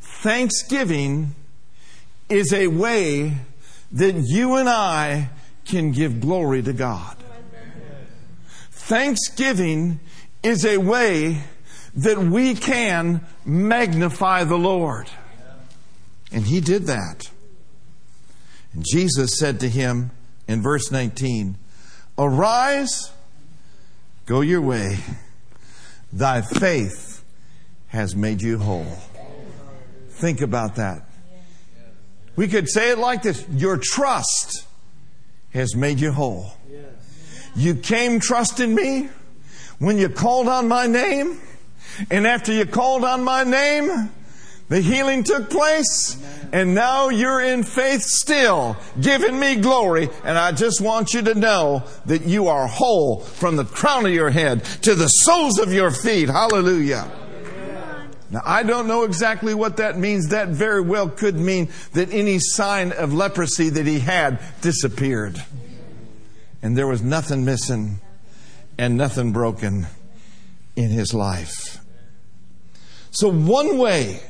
Thanksgiving 0.00 1.34
is 2.28 2.52
a 2.52 2.68
way 2.68 3.34
that 3.92 4.14
you 4.26 4.56
and 4.56 4.68
I 4.68 5.30
can 5.68 5.92
give 5.92 6.20
glory 6.20 6.62
to 6.62 6.72
God. 6.72 7.16
Thanksgiving 8.70 10.00
is 10.42 10.64
a 10.64 10.78
way 10.78 11.42
that 11.94 12.18
we 12.18 12.54
can 12.54 13.24
magnify 13.44 14.44
the 14.44 14.56
Lord. 14.56 15.08
And 16.32 16.44
he 16.44 16.60
did 16.60 16.86
that. 16.86 17.30
And 18.72 18.84
Jesus 18.90 19.38
said 19.38 19.60
to 19.60 19.68
him 19.68 20.10
in 20.46 20.62
verse 20.62 20.90
19, 20.90 21.56
Arise, 22.16 23.12
go 24.26 24.40
your 24.40 24.60
way. 24.60 24.98
Thy 26.12 26.40
faith 26.40 27.24
has 27.88 28.16
made 28.16 28.42
you 28.42 28.58
whole. 28.58 28.98
Think 30.10 30.40
about 30.40 30.76
that. 30.76 31.02
We 32.36 32.48
could 32.48 32.68
say 32.68 32.90
it 32.90 32.98
like 32.98 33.22
this 33.22 33.44
Your 33.50 33.76
trust 33.76 34.67
has 35.52 35.74
made 35.74 36.00
you 36.00 36.12
whole. 36.12 36.52
You 37.56 37.74
came 37.74 38.20
trusting 38.20 38.72
me 38.74 39.08
when 39.78 39.98
you 39.98 40.08
called 40.08 40.48
on 40.48 40.68
my 40.68 40.86
name, 40.86 41.40
and 42.10 42.26
after 42.26 42.52
you 42.52 42.66
called 42.66 43.04
on 43.04 43.24
my 43.24 43.44
name, 43.44 44.10
the 44.68 44.80
healing 44.80 45.24
took 45.24 45.48
place, 45.48 46.22
and 46.52 46.74
now 46.74 47.08
you're 47.08 47.40
in 47.40 47.62
faith 47.62 48.02
still, 48.02 48.76
giving 49.00 49.40
me 49.40 49.56
glory. 49.56 50.10
And 50.24 50.36
I 50.36 50.52
just 50.52 50.80
want 50.80 51.14
you 51.14 51.22
to 51.22 51.34
know 51.34 51.84
that 52.04 52.22
you 52.22 52.48
are 52.48 52.66
whole 52.66 53.20
from 53.20 53.56
the 53.56 53.64
crown 53.64 54.04
of 54.04 54.12
your 54.12 54.30
head 54.30 54.62
to 54.82 54.94
the 54.94 55.08
soles 55.08 55.58
of 55.58 55.72
your 55.72 55.90
feet. 55.90 56.28
Hallelujah. 56.28 57.10
Now, 58.30 58.42
I 58.44 58.62
don't 58.62 58.86
know 58.86 59.04
exactly 59.04 59.54
what 59.54 59.78
that 59.78 59.98
means. 59.98 60.28
That 60.28 60.48
very 60.48 60.82
well 60.82 61.08
could 61.08 61.36
mean 61.36 61.70
that 61.94 62.12
any 62.12 62.38
sign 62.38 62.92
of 62.92 63.14
leprosy 63.14 63.70
that 63.70 63.86
he 63.86 64.00
had 64.00 64.38
disappeared. 64.60 65.42
And 66.60 66.76
there 66.76 66.86
was 66.86 67.02
nothing 67.02 67.44
missing 67.44 68.00
and 68.76 68.96
nothing 68.96 69.32
broken 69.32 69.86
in 70.76 70.90
his 70.90 71.14
life. 71.14 71.78
So, 73.10 73.30
one 73.30 73.78
way 73.78 74.20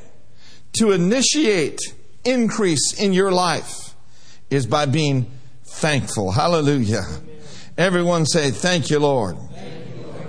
to 0.73 0.91
initiate 0.91 1.79
increase 2.23 2.93
in 2.99 3.11
your 3.11 3.31
life 3.31 3.93
is 4.49 4.65
by 4.65 4.85
being 4.85 5.29
thankful. 5.65 6.31
Hallelujah. 6.31 7.03
Everyone 7.77 8.25
say, 8.25 8.51
Thank 8.51 8.89
you, 8.89 8.99
Lord. 8.99 9.37
Thank 9.37 9.95
you, 9.95 10.05
Lord. 10.05 10.27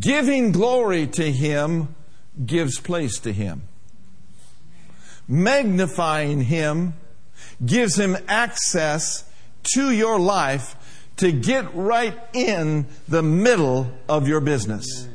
Giving 0.00 0.52
glory 0.52 1.06
to 1.08 1.30
Him 1.30 1.94
gives 2.44 2.80
place 2.80 3.18
to 3.20 3.32
Him. 3.32 3.62
Magnifying 5.28 6.42
Him 6.42 6.94
gives 7.64 7.98
Him 7.98 8.16
access 8.28 9.24
to 9.74 9.90
your 9.90 10.18
life 10.18 10.76
to 11.16 11.30
get 11.32 11.74
right 11.74 12.18
in 12.32 12.86
the 13.08 13.22
middle 13.22 13.90
of 14.08 14.26
your 14.28 14.40
business. 14.40 15.08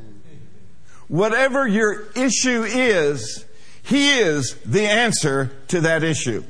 Whatever 1.08 1.68
your 1.68 2.08
issue 2.16 2.64
is, 2.64 3.46
He 3.84 4.12
is 4.20 4.56
the 4.66 4.88
answer 4.88 5.52
to 5.70 5.82
that 5.82 6.04
issue. 6.04 6.44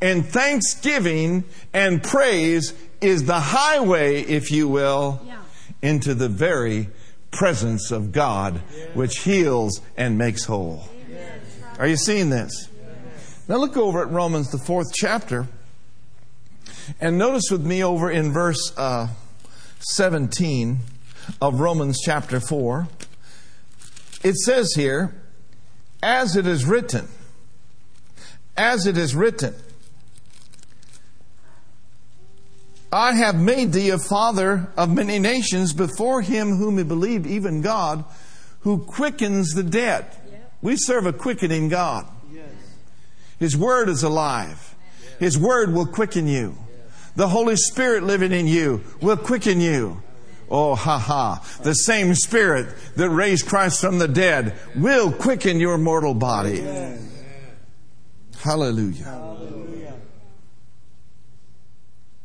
And 0.00 0.24
thanksgiving 0.24 1.44
and 1.72 2.02
praise 2.02 2.72
is 3.00 3.24
the 3.24 3.40
highway, 3.40 4.22
if 4.22 4.50
you 4.52 4.68
will, 4.68 5.20
into 5.82 6.14
the 6.14 6.28
very 6.28 6.88
presence 7.30 7.90
of 7.90 8.12
God, 8.12 8.58
which 8.94 9.18
heals 9.18 9.80
and 9.96 10.18
makes 10.18 10.44
whole. 10.44 10.84
Are 11.78 11.86
you 11.86 11.96
seeing 11.96 12.30
this? 12.30 12.68
Now 13.46 13.56
look 13.56 13.76
over 13.76 14.02
at 14.02 14.10
Romans, 14.10 14.50
the 14.50 14.58
fourth 14.58 14.92
chapter, 14.92 15.46
and 17.00 17.18
notice 17.18 17.50
with 17.50 17.64
me 17.64 17.82
over 17.82 18.10
in 18.10 18.32
verse 18.32 18.72
uh, 18.76 19.08
17 19.80 20.78
of 21.40 21.60
Romans 21.60 21.98
chapter 22.04 22.40
4. 22.40 22.88
It 24.22 24.34
says 24.36 24.74
here, 24.74 25.14
as 26.02 26.36
it 26.36 26.46
is 26.46 26.64
written, 26.64 27.08
as 28.56 28.86
it 28.86 28.96
is 28.98 29.14
written, 29.14 29.54
I 32.90 33.14
have 33.14 33.38
made 33.38 33.72
thee 33.72 33.90
a 33.90 33.98
father 33.98 34.72
of 34.76 34.90
many 34.90 35.18
nations 35.18 35.72
before 35.72 36.22
him 36.22 36.56
whom 36.56 36.78
he 36.78 36.84
believed, 36.84 37.26
even 37.26 37.60
God, 37.60 38.04
who 38.60 38.78
quickens 38.78 39.52
the 39.54 39.62
dead. 39.62 40.06
We 40.62 40.76
serve 40.76 41.06
a 41.06 41.12
quickening 41.12 41.68
God. 41.68 42.06
His 43.38 43.56
word 43.56 43.88
is 43.88 44.02
alive. 44.02 44.74
His 45.18 45.38
word 45.38 45.72
will 45.72 45.86
quicken 45.86 46.26
you. 46.26 46.56
The 47.14 47.28
Holy 47.28 47.56
Spirit 47.56 48.04
living 48.04 48.32
in 48.32 48.46
you 48.46 48.82
will 49.00 49.16
quicken 49.16 49.60
you. 49.60 50.02
Oh, 50.50 50.74
ha 50.74 50.98
ha. 50.98 51.44
The 51.62 51.74
same 51.74 52.14
Spirit 52.14 52.74
that 52.96 53.10
raised 53.10 53.46
Christ 53.46 53.80
from 53.80 53.98
the 53.98 54.08
dead 54.08 54.58
will 54.74 55.12
quicken 55.12 55.60
your 55.60 55.78
mortal 55.78 56.14
body. 56.14 56.60
Hallelujah. 58.40 59.04
Hallelujah. 59.04 59.57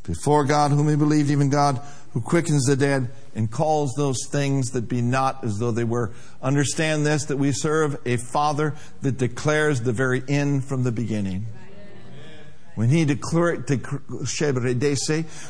Before 0.04 0.44
God, 0.44 0.72
whom 0.72 0.90
he 0.90 0.96
believed, 0.96 1.32
even 1.32 1.50
God 1.50 1.82
who 2.14 2.22
quickens 2.22 2.66
the 2.66 2.76
dead 2.76 3.10
and 3.34 3.50
calls 3.50 3.94
those 3.96 4.28
things 4.30 4.70
that 4.72 4.88
be 4.88 5.02
not 5.02 5.44
as 5.44 5.58
though 5.58 5.72
they 5.72 5.84
were. 5.84 6.12
Understand 6.42 7.06
this 7.06 7.26
that 7.26 7.38
we 7.38 7.52
serve 7.52 7.98
a 8.06 8.18
Father 8.18 8.76
that 9.02 9.18
declares 9.18 9.82
the 9.82 9.94
very 9.94 10.24
end 10.28 10.64
from 10.64 10.84
the 10.84 10.92
beginning. 10.92 11.48
When 12.76 12.90
he 12.90 13.06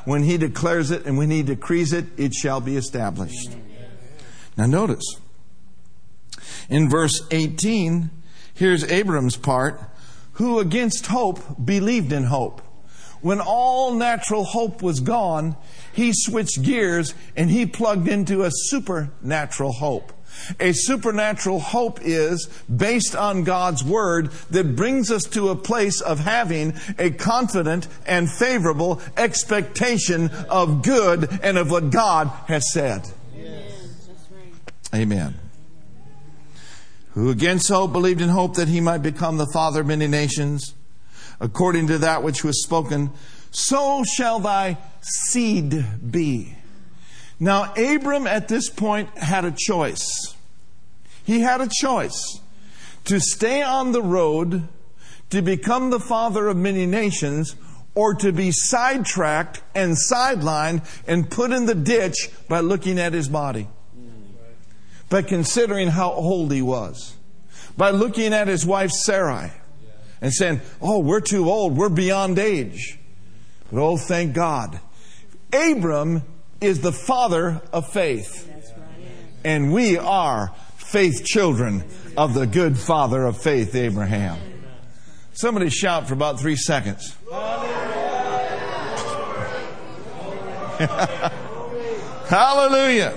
when 0.06 0.24
he 0.24 0.38
declares 0.38 0.92
it 0.92 1.06
and 1.06 1.18
when 1.18 1.32
he 1.32 1.44
decrees 1.44 1.94
it, 1.94 2.06
it 2.18 2.34
shall 2.34 2.60
be 2.62 2.76
established. 2.76 3.52
Now 4.58 4.66
notice, 4.66 5.20
in 6.70 6.90
verse 6.90 7.26
18, 7.32 8.10
here's 8.54 8.84
Abram's 8.90 9.38
part, 9.38 9.82
who 10.34 10.60
against 10.60 11.08
hope 11.08 11.66
believed 11.66 12.12
in 12.12 12.26
hope. 12.26 12.62
When 13.24 13.40
all 13.40 13.94
natural 13.94 14.44
hope 14.44 14.82
was 14.82 15.00
gone, 15.00 15.56
he 15.94 16.12
switched 16.14 16.62
gears 16.62 17.16
and 17.38 17.50
he 17.50 17.66
plugged 17.66 18.10
into 18.10 18.44
a 18.44 18.52
supernatural 18.52 19.72
hope. 19.72 20.12
A 20.60 20.74
supernatural 20.74 21.62
hope 21.62 22.00
is 22.02 22.48
based 22.76 23.16
on 23.16 23.46
God's 23.46 23.82
Word 23.82 24.32
that 24.50 24.76
brings 24.76 25.10
us 25.10 25.24
to 25.26 25.50
a 25.50 25.56
place 25.56 26.02
of 26.02 26.20
having 26.20 26.74
a 27.00 27.12
confident 27.12 27.88
and 28.06 28.30
favorable 28.30 29.02
expectation 29.16 30.30
of 30.50 30.84
good 30.84 31.40
and 31.42 31.58
of 31.58 31.72
what 31.72 31.92
God 31.92 32.28
has 32.48 32.74
said. 32.74 33.10
Amen. 34.94 35.36
Who 37.12 37.30
against 37.30 37.70
hope 37.70 37.94
believed 37.94 38.20
in 38.20 38.28
hope 38.28 38.56
that 38.56 38.68
he 38.68 38.82
might 38.82 39.02
become 39.02 39.38
the 39.38 39.48
father 39.54 39.80
of 39.80 39.88
many 39.88 40.08
nations, 40.08 40.74
according 41.44 41.88
to 41.88 41.98
that 41.98 42.24
which 42.24 42.42
was 42.44 42.64
spoken, 42.64 43.12
so 43.52 44.04
shall 44.16 44.40
thy 44.40 44.78
seed 45.02 45.86
be. 46.10 46.56
Now, 47.38 47.74
Abram 47.74 48.26
at 48.26 48.48
this 48.48 48.70
point 48.70 49.10
had 49.18 49.44
a 49.44 49.52
choice. 49.56 50.36
He 51.26 51.42
had 51.42 51.60
a 51.60 51.70
choice 51.70 52.40
to 53.04 53.20
stay 53.20 53.62
on 53.62 53.92
the 53.92 54.02
road 54.02 54.70
to 55.32 55.42
become 55.42 55.90
the 55.90 56.00
father 56.00 56.48
of 56.48 56.56
many 56.56 56.86
nations 56.86 57.58
or 57.94 58.14
to 58.14 58.32
be 58.32 58.52
sidetracked 58.52 59.62
and 59.76 59.98
sidelined 59.98 60.82
and 61.06 61.30
put 61.30 61.52
in 61.52 61.66
the 61.66 61.76
ditch 61.76 62.30
by 62.48 62.62
looking 62.62 62.98
at 62.98 63.12
his 63.12 63.28
body, 63.28 63.68
by 65.10 65.22
considering 65.22 65.90
how 65.90 66.12
old 66.12 66.54
he 66.54 66.62
was, 66.62 67.18
by 67.76 67.90
looking 67.90 68.34
at 68.34 68.48
his 68.48 68.66
wife 68.66 68.92
Sarai 68.92 69.52
and 70.24 70.34
saying, 70.34 70.62
Oh, 70.82 71.00
we're 71.00 71.20
too 71.20 71.48
old, 71.50 71.78
we're 71.78 71.90
beyond 71.90 72.40
age. 72.40 72.98
But 73.72 73.84
oh, 73.84 73.98
thank 73.98 74.34
God. 74.34 74.80
Abram 75.52 76.24
is 76.62 76.80
the 76.80 76.94
father 76.94 77.62
of 77.72 77.92
faith. 77.92 78.50
And 79.44 79.74
we 79.74 79.98
are 79.98 80.56
faith 80.78 81.26
children 81.26 81.84
of 82.16 82.34
the 82.34 82.48
good 82.48 82.80
father 82.80 83.26
of 83.26 83.38
faith, 83.38 83.76
Abraham. 83.76 84.40
Somebody 85.34 85.70
shout 85.70 86.08
for 86.08 86.14
about 86.14 86.40
three 86.40 86.56
seconds. 86.56 87.16
Hallelujah. 92.30 93.14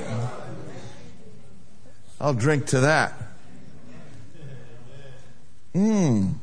I'll 2.21 2.35
drink 2.35 2.67
to 2.67 2.81
that. 2.81 3.15
Mmm. 5.75 6.35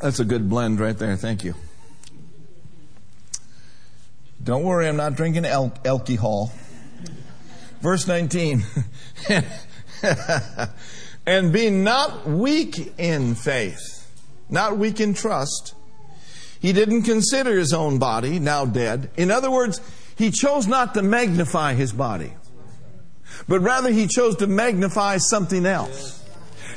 That's 0.00 0.18
a 0.18 0.24
good 0.24 0.48
blend 0.48 0.80
right 0.80 0.96
there. 0.96 1.16
Thank 1.16 1.44
you. 1.44 1.54
Don't 4.42 4.64
worry, 4.64 4.88
I'm 4.88 4.96
not 4.96 5.14
drinking 5.14 5.44
el- 5.44 5.74
alcohol. 5.84 6.52
Verse 7.82 8.06
19. 8.06 8.62
and 11.26 11.52
be 11.52 11.68
not 11.68 12.26
weak 12.26 12.94
in 12.98 13.34
faith, 13.34 14.10
not 14.48 14.78
weak 14.78 15.00
in 15.00 15.12
trust, 15.12 15.74
he 16.60 16.72
didn't 16.72 17.02
consider 17.02 17.58
his 17.58 17.72
own 17.74 17.98
body, 17.98 18.38
now 18.38 18.64
dead. 18.64 19.10
In 19.16 19.30
other 19.30 19.50
words, 19.50 19.80
he 20.16 20.30
chose 20.30 20.66
not 20.66 20.94
to 20.94 21.02
magnify 21.02 21.74
his 21.74 21.92
body, 21.92 22.32
but 23.46 23.60
rather 23.60 23.90
he 23.90 24.06
chose 24.06 24.36
to 24.36 24.46
magnify 24.46 25.18
something 25.18 25.66
else. 25.66 26.19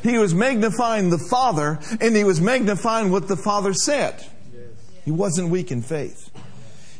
He 0.03 0.17
was 0.17 0.35
magnifying 0.35 1.09
the 1.09 1.25
Father, 1.29 1.79
and 2.01 2.15
he 2.15 2.25
was 2.25 2.41
magnifying 2.41 3.09
what 3.09 3.29
the 3.29 3.37
Father 3.37 3.73
said. 3.73 4.23
He 5.05 5.11
wasn't 5.11 5.49
weak 5.49 5.71
in 5.71 5.81
faith. 5.81 6.29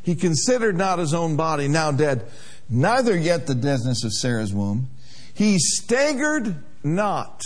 He 0.02 0.16
considered 0.16 0.78
not 0.78 1.00
his 1.00 1.14
own 1.14 1.36
body, 1.36 1.68
now 1.68 1.92
dead, 1.92 2.26
neither 2.70 3.16
yet 3.16 3.46
the 3.46 3.56
deadness 3.56 4.04
of 4.04 4.14
Sarah's 4.14 4.54
womb. 4.54 4.90
He 5.34 5.60
staggered 5.60 6.56
not 6.84 7.42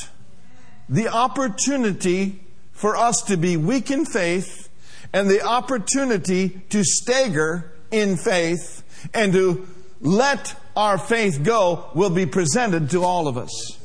the 0.89 1.07
opportunity 1.07 2.39
for 2.71 2.95
us 2.95 3.21
to 3.23 3.37
be 3.37 3.57
weak 3.57 3.91
in 3.91 4.05
faith 4.05 4.69
and 5.13 5.29
the 5.29 5.41
opportunity 5.41 6.61
to 6.69 6.83
stagger 6.83 7.71
in 7.91 8.17
faith 8.17 9.09
and 9.13 9.33
to 9.33 9.67
let 10.01 10.55
our 10.75 10.97
faith 10.97 11.43
go 11.43 11.89
will 11.95 12.09
be 12.09 12.25
presented 12.25 12.89
to 12.91 13.03
all 13.03 13.27
of 13.27 13.37
us. 13.37 13.77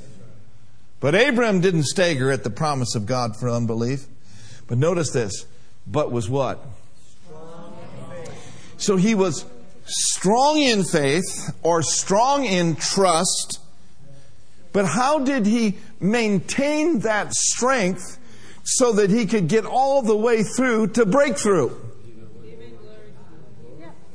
But 1.03 1.17
Abraham 1.17 1.61
didn't 1.61 1.83
stagger 1.83 2.31
at 2.31 2.45
the 2.45 2.51
promise 2.51 2.95
of 2.95 3.07
God 3.07 3.37
for 3.37 3.51
unbelief. 3.51 4.07
But 4.69 4.79
notice 4.79 5.11
this, 5.11 5.47
but 5.85 6.13
was 6.13 6.31
what? 6.31 6.65
Strong 7.19 7.77
in 7.83 8.25
faith. 8.25 8.75
So 8.77 8.97
he 8.97 9.17
was 9.17 9.45
strong 9.85 10.59
in 10.59 10.85
faith 10.85 11.53
or 11.65 11.83
strong 11.83 12.45
in 12.45 12.77
trust. 12.77 13.59
But 14.73 14.87
how 14.87 15.19
did 15.19 15.45
he 15.45 15.77
maintain 15.99 17.01
that 17.01 17.35
strength 17.35 18.19
so 18.63 18.93
that 18.93 19.11
he 19.11 19.27
could 19.27 19.49
get 19.49 19.67
all 19.67 20.03
the 20.03 20.17
way 20.17 20.45
through 20.45 20.87
to 20.87 21.05
breakthrough? 21.05 21.77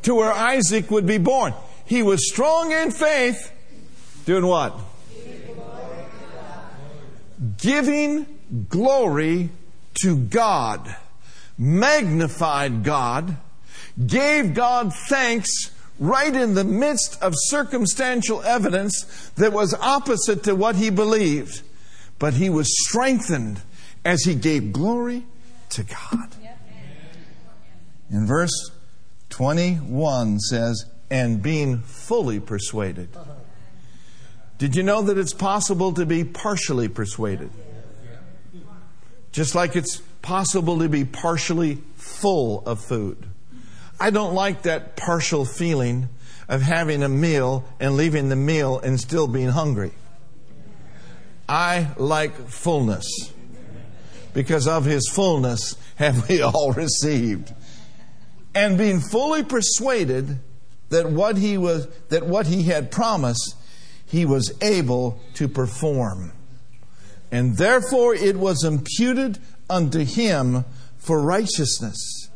To 0.03 0.15
where 0.15 0.31
Isaac 0.31 0.89
would 0.89 1.05
be 1.05 1.17
born. 1.17 1.53
He 1.85 2.01
was 2.01 2.29
strong 2.29 2.71
in 2.71 2.91
faith, 2.91 3.51
doing 4.25 4.47
what? 4.47 4.73
Giving 7.57 8.25
glory 8.69 9.49
to 10.01 10.17
God, 10.17 10.95
magnified 11.57 12.83
God, 12.83 13.37
gave 14.05 14.53
God 14.53 14.93
thanks 15.07 15.71
right 15.99 16.35
in 16.35 16.53
the 16.53 16.63
midst 16.63 17.21
of 17.21 17.33
circumstantial 17.35 18.41
evidence 18.43 19.31
that 19.35 19.53
was 19.53 19.73
opposite 19.73 20.43
to 20.43 20.55
what 20.55 20.75
he 20.75 20.89
believed. 20.89 21.61
But 22.19 22.33
he 22.33 22.49
was 22.49 22.67
strengthened 22.85 23.61
as 24.03 24.23
he 24.23 24.35
gave 24.35 24.71
glory 24.73 25.25
to 25.69 25.83
God. 25.83 26.35
In 28.09 28.25
verse 28.25 28.71
21 29.29 30.39
says, 30.39 30.85
and 31.09 31.41
being 31.41 31.79
fully 31.79 32.39
persuaded. 32.39 33.09
Did 34.57 34.75
you 34.75 34.83
know 34.83 35.03
that 35.03 35.17
it's 35.17 35.33
possible 35.33 35.93
to 35.93 36.05
be 36.05 36.23
partially 36.23 36.87
persuaded? 36.87 37.51
Just 39.31 39.53
like 39.53 39.75
it's 39.75 39.97
possible 40.21 40.79
to 40.79 40.89
be 40.89 41.05
partially 41.05 41.75
full 41.95 42.63
of 42.65 42.79
food. 42.79 43.27
I 43.99 44.09
don't 44.09 44.33
like 44.33 44.63
that 44.63 44.95
partial 44.95 45.45
feeling 45.45 46.09
of 46.47 46.61
having 46.61 47.03
a 47.03 47.09
meal 47.09 47.65
and 47.79 47.95
leaving 47.95 48.29
the 48.29 48.35
meal 48.35 48.79
and 48.79 48.99
still 48.99 49.27
being 49.27 49.49
hungry. 49.49 49.91
I 51.47 51.89
like 51.97 52.35
fullness. 52.49 53.05
Because 54.33 54.67
of 54.67 54.85
his 54.85 55.09
fullness 55.09 55.75
have 55.95 56.27
we 56.29 56.41
all 56.43 56.71
received. 56.73 57.53
And 58.55 58.77
being 58.77 59.01
fully 59.01 59.43
persuaded 59.43 60.39
that 60.89 61.09
what 61.09 61.37
he 61.37 61.57
was 61.57 61.87
that 62.09 62.25
what 62.25 62.47
he 62.47 62.63
had 62.63 62.91
promised 62.91 63.55
he 64.07 64.25
was 64.25 64.53
able 64.61 65.19
to 65.35 65.47
perform. 65.47 66.31
And 67.31 67.57
therefore 67.57 68.15
it 68.15 68.37
was 68.37 68.63
imputed 68.63 69.37
unto 69.69 70.03
him 70.05 70.65
for 70.97 71.21
righteousness. 71.21 72.29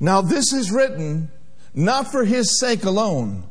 Now 0.00 0.20
this 0.20 0.52
is 0.52 0.70
written 0.70 1.30
not 1.74 2.10
for 2.10 2.24
his 2.24 2.58
sake 2.58 2.84
alone 2.84 3.44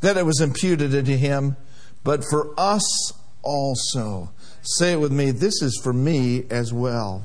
that 0.00 0.16
it 0.16 0.26
was 0.26 0.40
imputed 0.40 0.94
unto 0.94 1.16
him, 1.16 1.56
but 2.02 2.24
for 2.24 2.52
us 2.58 3.12
also. 3.42 4.30
Say 4.62 4.92
it 4.92 5.00
with 5.00 5.12
me. 5.12 5.30
This 5.30 5.62
is 5.62 5.80
for 5.82 5.92
me 5.92 6.44
as 6.50 6.72
well. 6.72 7.24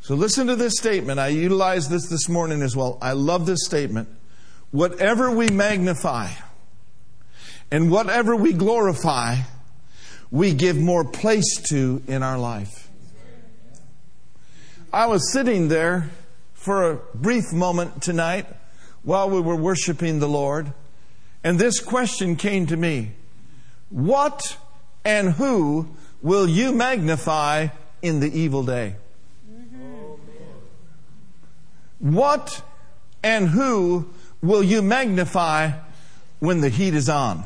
So 0.00 0.14
listen 0.14 0.46
to 0.46 0.56
this 0.56 0.78
statement. 0.78 1.20
I 1.20 1.28
utilized 1.28 1.90
this 1.90 2.08
this 2.08 2.28
morning 2.28 2.62
as 2.62 2.74
well. 2.74 2.98
I 3.02 3.12
love 3.12 3.46
this 3.46 3.64
statement. 3.64 4.08
Whatever 4.70 5.30
we 5.30 5.48
magnify 5.48 6.30
and 7.70 7.90
whatever 7.90 8.36
we 8.36 8.52
glorify, 8.52 9.36
we 10.30 10.52
give 10.52 10.76
more 10.76 11.04
place 11.04 11.56
to 11.68 12.02
in 12.06 12.22
our 12.22 12.38
life. 12.38 12.88
I 14.92 15.06
was 15.06 15.32
sitting 15.32 15.68
there 15.68 16.10
for 16.54 16.90
a 16.90 16.96
brief 17.14 17.52
moment 17.52 18.02
tonight 18.02 18.46
while 19.02 19.30
we 19.30 19.40
were 19.40 19.56
worshiping 19.56 20.18
the 20.18 20.28
Lord, 20.28 20.72
and 21.44 21.58
this 21.58 21.80
question 21.80 22.36
came 22.36 22.66
to 22.66 22.76
me 22.76 23.12
What 23.90 24.56
and 25.04 25.32
who 25.32 25.88
will 26.20 26.48
you 26.48 26.72
magnify 26.72 27.68
in 28.02 28.20
the 28.20 28.38
evil 28.38 28.64
day? 28.64 28.96
Mm-hmm. 29.50 30.14
What 32.14 32.62
and 33.22 33.48
who 33.48 34.08
will 34.42 34.62
you 34.62 34.82
magnify 34.82 35.72
when 36.40 36.60
the 36.60 36.68
heat 36.68 36.94
is 36.94 37.08
on? 37.08 37.44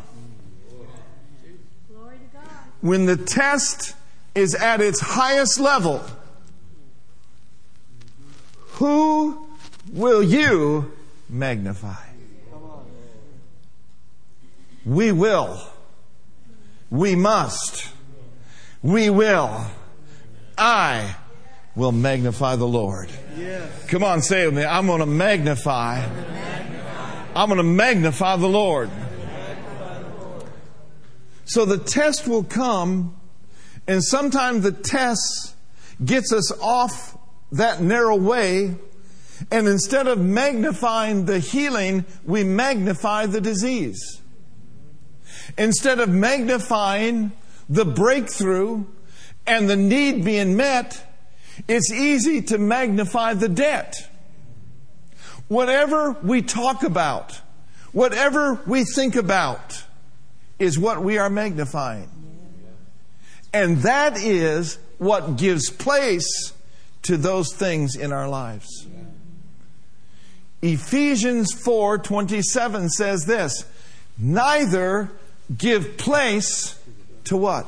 When 2.81 3.07
the 3.07 3.16
test 3.16 3.94
is 4.35 4.55
at 4.55 4.81
its 4.81 4.98
highest 5.00 5.61
level, 5.61 6.02
who 8.72 9.46
will 9.92 10.22
you 10.22 10.92
magnify? 11.28 11.94
We 14.85 15.12
will. 15.12 15.61
We 16.90 17.14
must. 17.14 17.88
We 18.83 19.11
will. 19.11 19.64
I 20.59 21.14
will 21.76 21.92
magnify 21.92 22.57
the 22.57 22.66
Lord. 22.66 23.11
Yes. 23.37 23.87
Come 23.87 24.02
on, 24.02 24.22
say 24.22 24.42
it 24.42 24.46
with 24.46 24.57
me. 24.57 24.64
I'm 24.64 24.87
going 24.87 25.00
to 25.00 25.07
magnify. 25.07 26.05
I'm 27.35 27.49
going 27.49 27.57
to 27.57 27.62
magnify 27.62 28.37
the 28.37 28.49
Lord. 28.49 28.90
So 31.47 31.64
the 31.64 31.79
test 31.79 32.29
will 32.29 32.45
come, 32.45 33.18
and 33.87 34.05
sometimes 34.05 34.62
the 34.64 34.73
test 34.73 35.57
gets 36.05 36.33
us 36.33 36.53
off 36.61 37.16
that 37.53 37.81
narrow 37.81 38.16
way, 38.16 38.75
and 39.51 39.66
instead 39.66 40.07
of 40.07 40.21
magnifying 40.21 41.25
the 41.25 41.38
healing, 41.38 42.05
we 42.25 42.45
magnify 42.45 43.27
the 43.27 43.40
disease. 43.40 44.21
Instead 45.57 46.01
of 46.01 46.11
magnifying 46.11 47.33
the 47.68 47.85
breakthrough 47.85 48.85
and 49.47 49.68
the 49.68 49.77
need 49.77 50.25
being 50.25 50.57
met, 50.57 51.03
it's 51.66 51.90
easy 51.90 52.42
to 52.42 52.59
magnify 52.59 53.35
the 53.35 53.49
debt. 53.49 54.12
Whatever 55.48 56.12
we 56.22 56.42
talk 56.42 56.83
about, 56.83 57.40
whatever 57.92 58.61
we 58.66 58.85
think 58.85 59.16
about, 59.16 59.85
is 60.59 60.78
what 60.78 61.02
we 61.02 61.18
are 61.18 61.28
magnifying. 61.28 62.09
And 63.52 63.78
that 63.78 64.16
is 64.16 64.78
what 64.98 65.37
gives 65.37 65.68
place 65.70 66.52
to 67.02 67.16
those 67.16 67.52
things 67.52 67.96
in 67.96 68.12
our 68.12 68.28
lives. 68.28 68.87
Ephesians 70.62 71.52
4:27 71.52 72.88
says 72.88 73.26
this, 73.26 73.64
neither 74.16 75.11
give 75.57 75.96
place 75.96 76.78
to 77.24 77.37
what? 77.37 77.66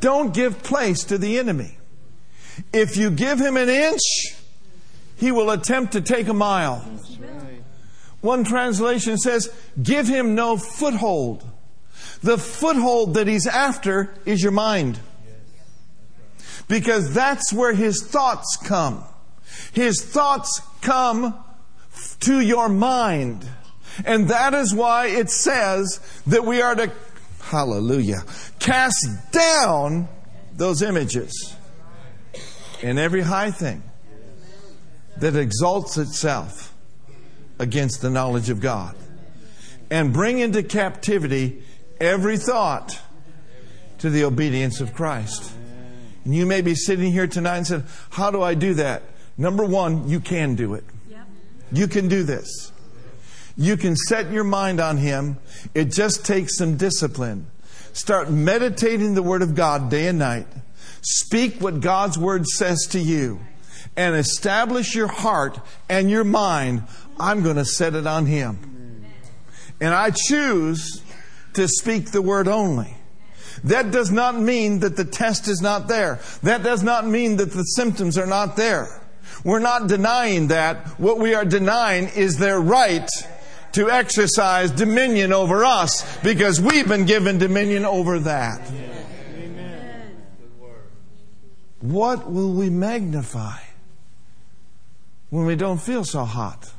Don't 0.00 0.32
give 0.32 0.62
place 0.62 1.02
to 1.04 1.18
the 1.18 1.38
enemy. 1.38 1.76
If 2.72 2.96
you 2.96 3.10
give 3.10 3.40
him 3.40 3.56
an 3.56 3.68
inch, 3.68 4.35
he 5.16 5.32
will 5.32 5.50
attempt 5.50 5.92
to 5.92 6.00
take 6.00 6.28
a 6.28 6.34
mile. 6.34 6.84
One 8.20 8.44
translation 8.44 9.18
says, 9.18 9.52
give 9.82 10.08
him 10.08 10.34
no 10.34 10.56
foothold. 10.56 11.44
The 12.22 12.38
foothold 12.38 13.14
that 13.14 13.26
he's 13.26 13.46
after 13.46 14.14
is 14.24 14.42
your 14.42 14.52
mind. 14.52 14.98
Because 16.68 17.14
that's 17.14 17.52
where 17.52 17.72
his 17.72 18.02
thoughts 18.02 18.56
come. 18.56 19.04
His 19.72 20.04
thoughts 20.04 20.60
come 20.80 21.34
to 22.20 22.40
your 22.40 22.68
mind. 22.68 23.46
And 24.04 24.28
that 24.28 24.54
is 24.54 24.74
why 24.74 25.06
it 25.06 25.30
says 25.30 26.00
that 26.26 26.44
we 26.44 26.60
are 26.60 26.74
to, 26.74 26.92
hallelujah, 27.42 28.22
cast 28.58 29.06
down 29.30 30.08
those 30.54 30.82
images 30.82 31.54
and 32.82 32.98
every 32.98 33.22
high 33.22 33.50
thing 33.50 33.82
that 35.18 35.36
exalts 35.36 35.96
itself 35.98 36.74
against 37.58 38.02
the 38.02 38.10
knowledge 38.10 38.50
of 38.50 38.60
God 38.60 38.94
and 39.90 40.12
bring 40.12 40.38
into 40.38 40.62
captivity 40.62 41.62
every 42.00 42.36
thought 42.36 43.00
to 43.98 44.10
the 44.10 44.24
obedience 44.24 44.80
of 44.80 44.94
Christ. 44.94 45.52
And 46.24 46.34
you 46.34 46.44
may 46.44 46.60
be 46.60 46.74
sitting 46.74 47.12
here 47.12 47.26
tonight 47.26 47.58
and 47.58 47.66
said, 47.66 47.84
How 48.10 48.30
do 48.30 48.42
I 48.42 48.54
do 48.54 48.74
that? 48.74 49.02
Number 49.38 49.64
one, 49.64 50.08
you 50.08 50.20
can 50.20 50.54
do 50.54 50.74
it. 50.74 50.84
You 51.72 51.88
can 51.88 52.08
do 52.08 52.22
this. 52.22 52.72
You 53.56 53.76
can 53.76 53.96
set 53.96 54.30
your 54.30 54.44
mind 54.44 54.80
on 54.80 54.98
Him. 54.98 55.38
It 55.74 55.86
just 55.86 56.24
takes 56.24 56.56
some 56.58 56.76
discipline. 56.76 57.46
Start 57.92 58.30
meditating 58.30 59.14
the 59.14 59.22
Word 59.22 59.42
of 59.42 59.54
God 59.54 59.90
day 59.90 60.08
and 60.08 60.18
night. 60.18 60.46
Speak 61.00 61.60
what 61.60 61.80
God's 61.80 62.18
Word 62.18 62.46
says 62.46 62.86
to 62.90 62.98
you. 62.98 63.40
And 63.96 64.14
establish 64.14 64.94
your 64.94 65.08
heart 65.08 65.58
and 65.88 66.10
your 66.10 66.24
mind. 66.24 66.84
I'm 67.18 67.42
going 67.42 67.56
to 67.56 67.64
set 67.64 67.94
it 67.94 68.06
on 68.06 68.26
Him. 68.26 69.04
And 69.80 69.94
I 69.94 70.10
choose 70.10 71.02
to 71.54 71.66
speak 71.66 72.10
the 72.10 72.22
Word 72.22 72.48
only. 72.48 72.96
That 73.64 73.90
does 73.90 74.10
not 74.10 74.38
mean 74.38 74.80
that 74.80 74.96
the 74.96 75.04
test 75.04 75.48
is 75.48 75.60
not 75.60 75.88
there. 75.88 76.20
That 76.42 76.62
does 76.62 76.82
not 76.82 77.06
mean 77.06 77.36
that 77.36 77.52
the 77.52 77.62
symptoms 77.62 78.18
are 78.18 78.26
not 78.26 78.56
there. 78.56 79.02
We're 79.44 79.60
not 79.60 79.88
denying 79.88 80.48
that. 80.48 80.86
What 81.00 81.18
we 81.18 81.34
are 81.34 81.44
denying 81.44 82.08
is 82.08 82.38
their 82.38 82.60
right 82.60 83.08
to 83.72 83.90
exercise 83.90 84.70
dominion 84.70 85.32
over 85.32 85.64
us 85.64 86.18
because 86.18 86.60
we've 86.60 86.88
been 86.88 87.04
given 87.04 87.38
dominion 87.38 87.84
over 87.84 88.18
that. 88.20 88.70
Amen. 89.36 90.16
What 91.80 92.30
will 92.30 92.52
we 92.52 92.70
magnify 92.70 93.58
when 95.30 95.46
we 95.46 95.56
don't 95.56 95.80
feel 95.80 96.04
so 96.04 96.24
hot? 96.24 96.72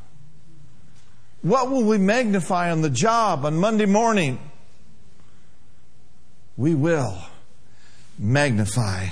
What 1.41 1.69
will 1.69 1.83
we 1.83 1.97
magnify 1.97 2.71
on 2.71 2.81
the 2.81 2.89
job 2.89 3.45
on 3.45 3.57
Monday 3.57 3.85
morning? 3.85 4.39
We 6.55 6.73
will 6.73 7.17
magnify 8.17 9.07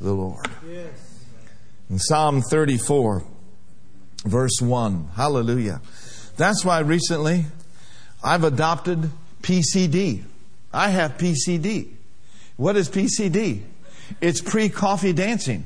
the 0.00 0.12
Lord. 0.12 0.46
Yes. 0.68 1.24
In 1.88 1.98
Psalm 1.98 2.42
34, 2.42 3.24
verse 4.24 4.60
1, 4.60 5.08
hallelujah. 5.16 5.80
That's 6.36 6.64
why 6.64 6.80
recently 6.80 7.46
I've 8.22 8.44
adopted 8.44 9.10
PCD. 9.42 10.24
I 10.72 10.90
have 10.90 11.18
PCD. 11.18 11.88
What 12.56 12.76
is 12.76 12.88
PCD? 12.88 13.62
It's 14.20 14.40
pre 14.40 14.68
coffee 14.68 15.12
dancing. 15.12 15.64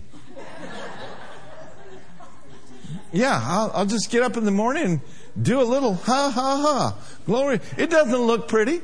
Yeah, 3.12 3.40
I'll, 3.42 3.71
I'll, 3.75 3.87
just 3.87 4.11
get 4.11 4.23
up 4.23 4.37
in 4.37 4.45
the 4.45 4.51
morning 4.51 4.85
and 4.85 5.01
do 5.40 5.61
a 5.61 5.64
little 5.64 5.95
ha 5.95 6.31
ha 6.31 6.61
ha. 6.61 6.95
Glory. 7.25 7.61
It 7.77 7.90
doesn't 7.90 8.21
look 8.21 8.49
pretty. 8.49 8.81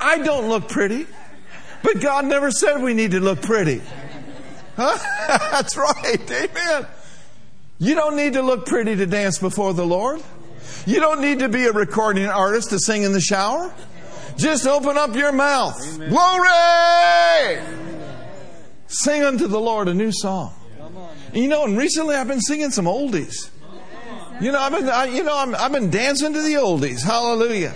I 0.00 0.18
don't 0.18 0.48
look 0.48 0.68
pretty. 0.68 1.06
But 1.82 2.00
God 2.00 2.24
never 2.26 2.50
said 2.50 2.80
we 2.82 2.94
need 2.94 3.10
to 3.10 3.20
look 3.20 3.42
pretty. 3.42 3.82
Huh? 4.76 4.98
That's 5.50 5.76
right. 5.76 6.30
Amen. 6.30 6.86
You 7.78 7.94
don't 7.94 8.16
need 8.16 8.34
to 8.34 8.42
look 8.42 8.66
pretty 8.66 8.94
to 8.96 9.06
dance 9.06 9.38
before 9.38 9.74
the 9.74 9.84
Lord. 9.84 10.22
You 10.86 11.00
don't 11.00 11.20
need 11.20 11.40
to 11.40 11.48
be 11.48 11.64
a 11.66 11.72
recording 11.72 12.26
artist 12.26 12.70
to 12.70 12.78
sing 12.78 13.02
in 13.02 13.12
the 13.12 13.20
shower. 13.20 13.74
Just 14.36 14.66
open 14.66 14.96
up 14.96 15.14
your 15.14 15.32
mouth. 15.32 15.74
Amen. 15.94 16.08
Glory! 16.08 17.60
Sing 18.86 19.22
unto 19.22 19.46
the 19.46 19.60
Lord 19.60 19.88
a 19.88 19.94
new 19.94 20.12
song. 20.12 20.54
You 21.32 21.48
know, 21.48 21.64
and 21.64 21.78
recently 21.78 22.14
I've 22.14 22.28
been 22.28 22.40
singing 22.40 22.70
some 22.70 22.86
oldies. 22.86 23.50
You 24.40 24.50
know, 24.50 24.58
I've 24.58 24.72
been, 24.72 24.88
I, 24.88 25.04
you 25.04 25.22
know, 25.22 25.34
i 25.34 25.62
have 25.62 25.72
been 25.72 25.90
dancing 25.90 26.32
to 26.32 26.42
the 26.42 26.54
oldies. 26.54 27.02
Hallelujah. 27.02 27.74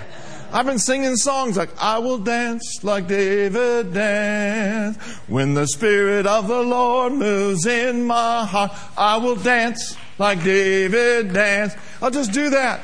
I've 0.53 0.67
been 0.67 0.79
singing 0.79 1.17
songs 1.17 1.57
like, 1.57 1.71
I 1.79 1.99
will 1.99 2.19
dance 2.19 2.83
like 2.83 3.09
David 3.09 3.93
danced. 3.93 5.01
When 5.29 5.55
the 5.55 5.67
Spirit 5.67 6.27
of 6.27 6.49
the 6.49 6.63
Lord 6.63 7.13
moves 7.13 7.67
in 7.67 8.05
my 8.05 8.45
heart, 8.45 8.73
I 8.97 9.19
will 9.19 9.37
dance 9.37 9.97
like 10.19 10.43
David 10.43 11.33
danced. 11.33 11.77
I'll 12.01 12.11
just 12.11 12.33
do 12.33 12.51
that. 12.51 12.81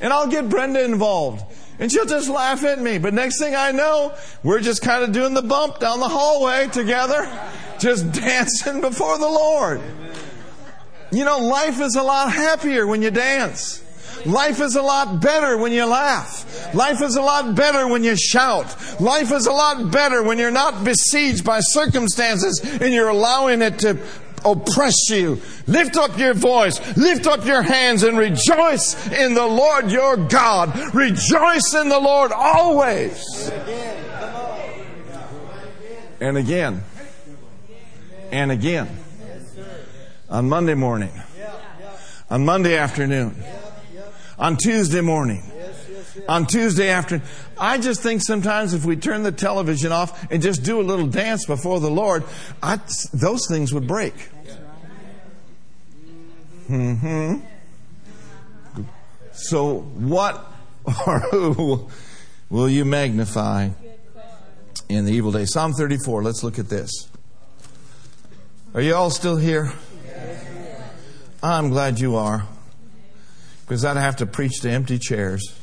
And 0.00 0.12
I'll 0.12 0.28
get 0.28 0.48
Brenda 0.48 0.84
involved. 0.84 1.44
And 1.78 1.92
she'll 1.92 2.06
just 2.06 2.28
laugh 2.28 2.64
at 2.64 2.80
me. 2.80 2.98
But 2.98 3.14
next 3.14 3.38
thing 3.38 3.54
I 3.54 3.72
know, 3.72 4.14
we're 4.42 4.60
just 4.60 4.82
kind 4.82 5.04
of 5.04 5.12
doing 5.12 5.34
the 5.34 5.42
bump 5.42 5.78
down 5.78 6.00
the 6.00 6.08
hallway 6.08 6.68
together, 6.68 7.28
just 7.78 8.12
dancing 8.12 8.80
before 8.80 9.18
the 9.18 9.28
Lord. 9.28 9.80
You 11.12 11.24
know, 11.24 11.38
life 11.38 11.80
is 11.80 11.94
a 11.96 12.02
lot 12.02 12.32
happier 12.32 12.86
when 12.86 13.02
you 13.02 13.10
dance. 13.10 13.82
Life 14.24 14.60
is 14.60 14.74
a 14.74 14.82
lot 14.82 15.20
better 15.20 15.56
when 15.56 15.72
you 15.72 15.84
laugh. 15.84 16.74
Life 16.74 17.00
is 17.00 17.16
a 17.16 17.22
lot 17.22 17.54
better 17.54 17.86
when 17.86 18.02
you 18.02 18.16
shout. 18.16 18.74
Life 19.00 19.30
is 19.30 19.46
a 19.46 19.52
lot 19.52 19.92
better 19.92 20.22
when 20.22 20.38
you're 20.38 20.50
not 20.50 20.84
besieged 20.84 21.44
by 21.44 21.60
circumstances 21.60 22.60
and 22.80 22.92
you're 22.92 23.08
allowing 23.08 23.62
it 23.62 23.78
to 23.80 23.98
oppress 24.44 25.10
you. 25.10 25.40
Lift 25.66 25.96
up 25.96 26.18
your 26.18 26.34
voice, 26.34 26.96
lift 26.96 27.26
up 27.26 27.44
your 27.44 27.62
hands, 27.62 28.02
and 28.02 28.18
rejoice 28.18 29.08
in 29.10 29.34
the 29.34 29.46
Lord 29.46 29.90
your 29.90 30.16
God. 30.16 30.94
Rejoice 30.94 31.74
in 31.74 31.88
the 31.88 32.00
Lord 32.00 32.32
always. 32.32 33.50
And 36.20 36.36
again. 36.36 36.82
And 38.30 38.50
again. 38.50 38.88
On 40.28 40.48
Monday 40.48 40.74
morning. 40.74 41.12
On 42.30 42.44
Monday 42.44 42.76
afternoon. 42.76 43.36
On 44.38 44.56
Tuesday 44.56 45.00
morning 45.00 45.52
on 46.28 46.46
Tuesday 46.46 46.90
afternoon. 46.90 47.26
I 47.58 47.78
just 47.78 48.02
think 48.02 48.22
sometimes 48.22 48.74
if 48.74 48.84
we 48.84 48.96
turn 48.96 49.22
the 49.22 49.32
television 49.32 49.92
off 49.92 50.30
and 50.30 50.42
just 50.42 50.62
do 50.62 50.80
a 50.80 50.82
little 50.82 51.06
dance 51.06 51.46
before 51.46 51.80
the 51.80 51.90
Lord, 51.90 52.24
I, 52.62 52.80
those 53.12 53.46
things 53.48 53.72
would 53.72 53.86
break. 53.86 54.14
Hmm. 56.66 57.36
So, 59.32 59.80
what 59.80 60.44
or 61.06 61.20
who 61.20 61.88
will 62.48 62.68
you 62.68 62.84
magnify 62.84 63.70
in 64.88 65.04
the 65.04 65.12
evil 65.12 65.30
day? 65.32 65.44
Psalm 65.44 65.72
34. 65.72 66.22
Let's 66.22 66.42
look 66.42 66.58
at 66.58 66.68
this. 66.68 66.90
Are 68.74 68.80
you 68.80 68.94
all 68.94 69.10
still 69.10 69.36
here? 69.36 69.72
I'm 71.42 71.70
glad 71.70 72.00
you 72.00 72.16
are. 72.16 72.46
Because 73.64 73.84
I'd 73.84 73.96
have 73.96 74.16
to 74.16 74.26
preach 74.26 74.60
to 74.60 74.70
empty 74.70 74.98
chairs. 74.98 75.55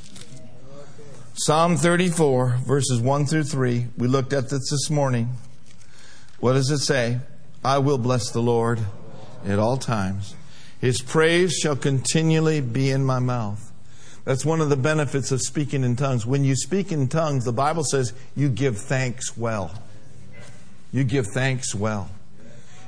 Psalm 1.36 1.78
34, 1.78 2.58
verses 2.64 3.02
1 3.02 3.26
through 3.26 3.44
3. 3.44 3.88
We 3.98 4.08
looked 4.08 4.34
at 4.34 4.50
this 4.50 4.70
this 4.70 4.92
morning. 4.92 5.30
What 6.40 6.54
does 6.54 6.70
it 6.70 6.78
say? 6.78 7.22
I 7.66 7.80
will 7.80 7.98
bless 7.98 8.30
the 8.30 8.40
Lord 8.40 8.80
at 9.44 9.58
all 9.58 9.78
times. 9.78 10.36
His 10.80 11.02
praise 11.02 11.54
shall 11.54 11.76
continually 11.76 12.62
be 12.62 12.92
in 12.92 13.04
my 13.04 13.18
mouth. 13.18 13.72
That's 14.26 14.46
one 14.46 14.62
of 14.62 14.70
the 14.70 14.78
benefits 14.78 15.32
of 15.32 15.42
speaking 15.42 15.84
in 15.84 15.96
tongues. 15.96 16.24
When 16.24 16.44
you 16.44 16.56
speak 16.56 16.92
in 16.92 17.08
tongues, 17.08 17.46
the 17.46 17.52
Bible 17.52 17.84
says 17.84 18.14
you 18.36 18.48
give 18.48 18.78
thanks 18.78 19.36
well. 19.36 19.72
You 20.92 21.04
give 21.04 21.26
thanks 21.34 21.74
well. 21.74 22.12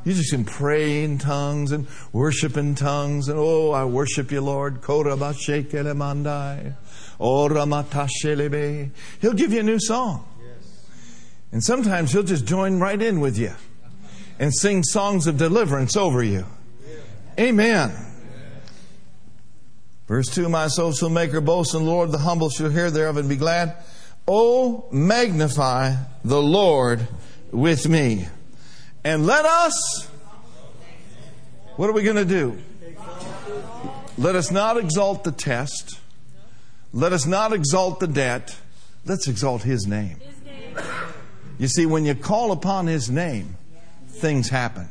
You 0.04 0.14
just 0.14 0.30
can 0.30 0.46
pray 0.46 1.04
in 1.04 1.18
tongues 1.18 1.72
and 1.72 1.88
worship 2.14 2.58
in 2.58 2.76
tongues 2.76 3.28
and 3.28 3.40
oh, 3.40 3.72
I 3.72 3.86
worship 3.86 4.32
you, 4.32 4.42
Lord. 4.42 4.82
Oh, 7.20 7.48
he'll 9.22 9.34
give 9.34 9.54
you 9.54 9.60
a 9.60 9.64
new 9.64 9.80
song. 9.80 10.28
And 11.52 11.64
sometimes 11.64 12.12
he'll 12.12 12.24
just 12.24 12.46
join 12.46 12.80
right 12.80 13.02
in 13.02 13.20
with 13.20 13.38
you 13.38 13.54
and 14.40 14.54
sing 14.54 14.84
songs 14.84 15.28
of 15.28 15.38
deliverance 15.38 15.96
over 15.96 16.22
you. 16.22 16.46
Amen. 17.40 17.94
Verse 20.08 20.28
2 20.28 20.50
My 20.50 20.68
soul 20.68 20.92
shall 20.92 21.10
make 21.10 21.32
her 21.32 21.42
boast 21.42 21.74
in 21.74 21.84
the 21.84 21.90
Lord, 21.90 22.12
the 22.12 22.20
humble 22.20 22.50
shall 22.50 22.70
hear 22.70 22.92
thereof 22.92 23.18
and 23.18 23.30
be 23.30 23.36
glad. 23.36 23.76
Oh, 24.28 24.88
magnify 24.92 25.96
the 26.24 26.42
Lord 26.42 27.08
with 27.52 27.88
me. 27.88 28.28
And 29.04 29.26
let 29.26 29.46
us, 29.46 30.08
what 31.76 31.90
are 31.90 31.94
we 31.94 32.04
going 32.04 32.16
to 32.16 32.26
do? 32.26 32.58
Let 34.18 34.36
us 34.36 34.50
not 34.50 34.78
exalt 34.78 35.24
the 35.24 35.32
test. 35.32 36.00
Let 36.96 37.12
us 37.12 37.26
not 37.26 37.52
exalt 37.52 38.00
the 38.00 38.08
debt. 38.08 38.56
Let's 39.04 39.28
exalt 39.28 39.64
His 39.64 39.86
name. 39.86 40.18
You 41.58 41.68
see, 41.68 41.86
when 41.86 42.06
you 42.06 42.16
call 42.16 42.54
upon 42.54 42.88
His 42.88 43.12
name, 43.12 43.58
things 44.08 44.48
happen. 44.48 44.88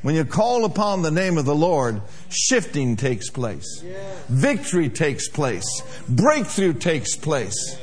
When 0.00 0.14
you 0.14 0.24
call 0.24 0.64
upon 0.64 1.02
the 1.02 1.10
name 1.10 1.36
of 1.36 1.44
the 1.44 1.54
Lord, 1.54 2.00
shifting 2.30 2.96
takes 2.96 3.28
place, 3.28 3.84
victory 4.30 4.88
takes 4.88 5.28
place, 5.28 5.82
breakthrough 6.08 6.72
takes 6.72 7.14
place. 7.14 7.76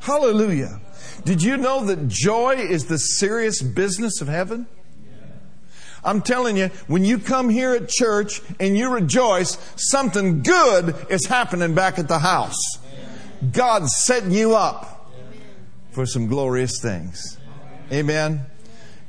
Hallelujah. 0.00 0.78
Did 1.24 1.42
you 1.42 1.56
know 1.56 1.86
that 1.86 2.06
joy 2.06 2.56
is 2.56 2.84
the 2.84 2.98
serious 2.98 3.62
business 3.62 4.20
of 4.20 4.28
heaven? 4.28 4.66
I'm 6.04 6.20
telling 6.20 6.56
you, 6.56 6.68
when 6.86 7.04
you 7.04 7.18
come 7.18 7.48
here 7.48 7.72
at 7.72 7.88
church 7.88 8.40
and 8.60 8.76
you 8.76 8.90
rejoice, 8.90 9.58
something 9.76 10.42
good 10.42 10.94
is 11.08 11.26
happening 11.26 11.74
back 11.74 11.98
at 11.98 12.08
the 12.08 12.18
house. 12.18 12.60
God's 13.52 13.90
setting 14.04 14.32
you 14.32 14.54
up 14.54 15.10
for 15.92 16.06
some 16.06 16.26
glorious 16.26 16.80
things. 16.80 17.38
Amen. 17.92 18.44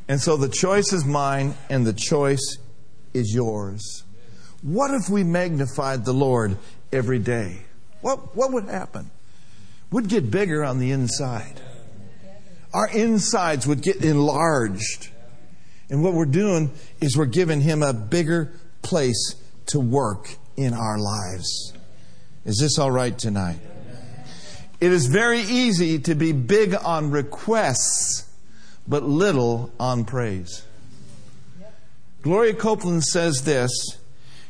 And 0.08 0.22
so 0.22 0.38
the 0.38 0.50
choice 0.50 0.94
is 0.94 1.04
mine 1.04 1.56
and 1.70 1.86
the 1.86 1.94
choice 1.94 2.58
is 3.14 3.34
yours. 3.34 4.04
What 4.62 4.92
if 4.92 5.10
we 5.10 5.24
magnified 5.24 6.06
the 6.06 6.14
Lord 6.14 6.58
every 6.92 7.20
day? 7.20 7.64
What, 8.02 8.36
what 8.36 8.52
would 8.52 8.66
happen? 8.66 9.10
We'd 9.92 10.08
get 10.08 10.30
bigger 10.30 10.64
on 10.64 10.80
the 10.80 10.92
inside. 10.92 11.62
Our 12.74 12.88
insides 12.90 13.66
would 13.66 13.82
get 13.82 14.04
enlarged. 14.04 15.10
And 15.90 16.04
what 16.04 16.14
we're 16.14 16.26
doing 16.26 16.72
is 17.02 17.18
we're 17.18 17.26
giving 17.26 17.62
Him 17.62 17.84
a 17.84 17.94
bigger 17.94 18.52
place 18.82 19.36
to 19.68 19.80
work 19.80 20.36
in 20.58 20.74
our 20.74 20.98
lives. 20.98 21.74
Is 22.46 22.58
this 22.60 22.78
all 22.80 22.92
right 22.92 23.18
tonight? 23.18 23.60
It 24.82 24.92
is 24.92 25.08
very 25.08 25.40
easy 25.42 26.00
to 26.00 26.16
be 26.16 26.32
big 26.32 26.76
on 26.76 27.12
requests, 27.12 28.30
but 28.88 29.04
little 29.04 29.72
on 29.80 30.06
praise. 30.06 30.64
Gloria 32.22 32.54
Copeland 32.54 33.04
says 33.04 33.44
this. 33.44 33.72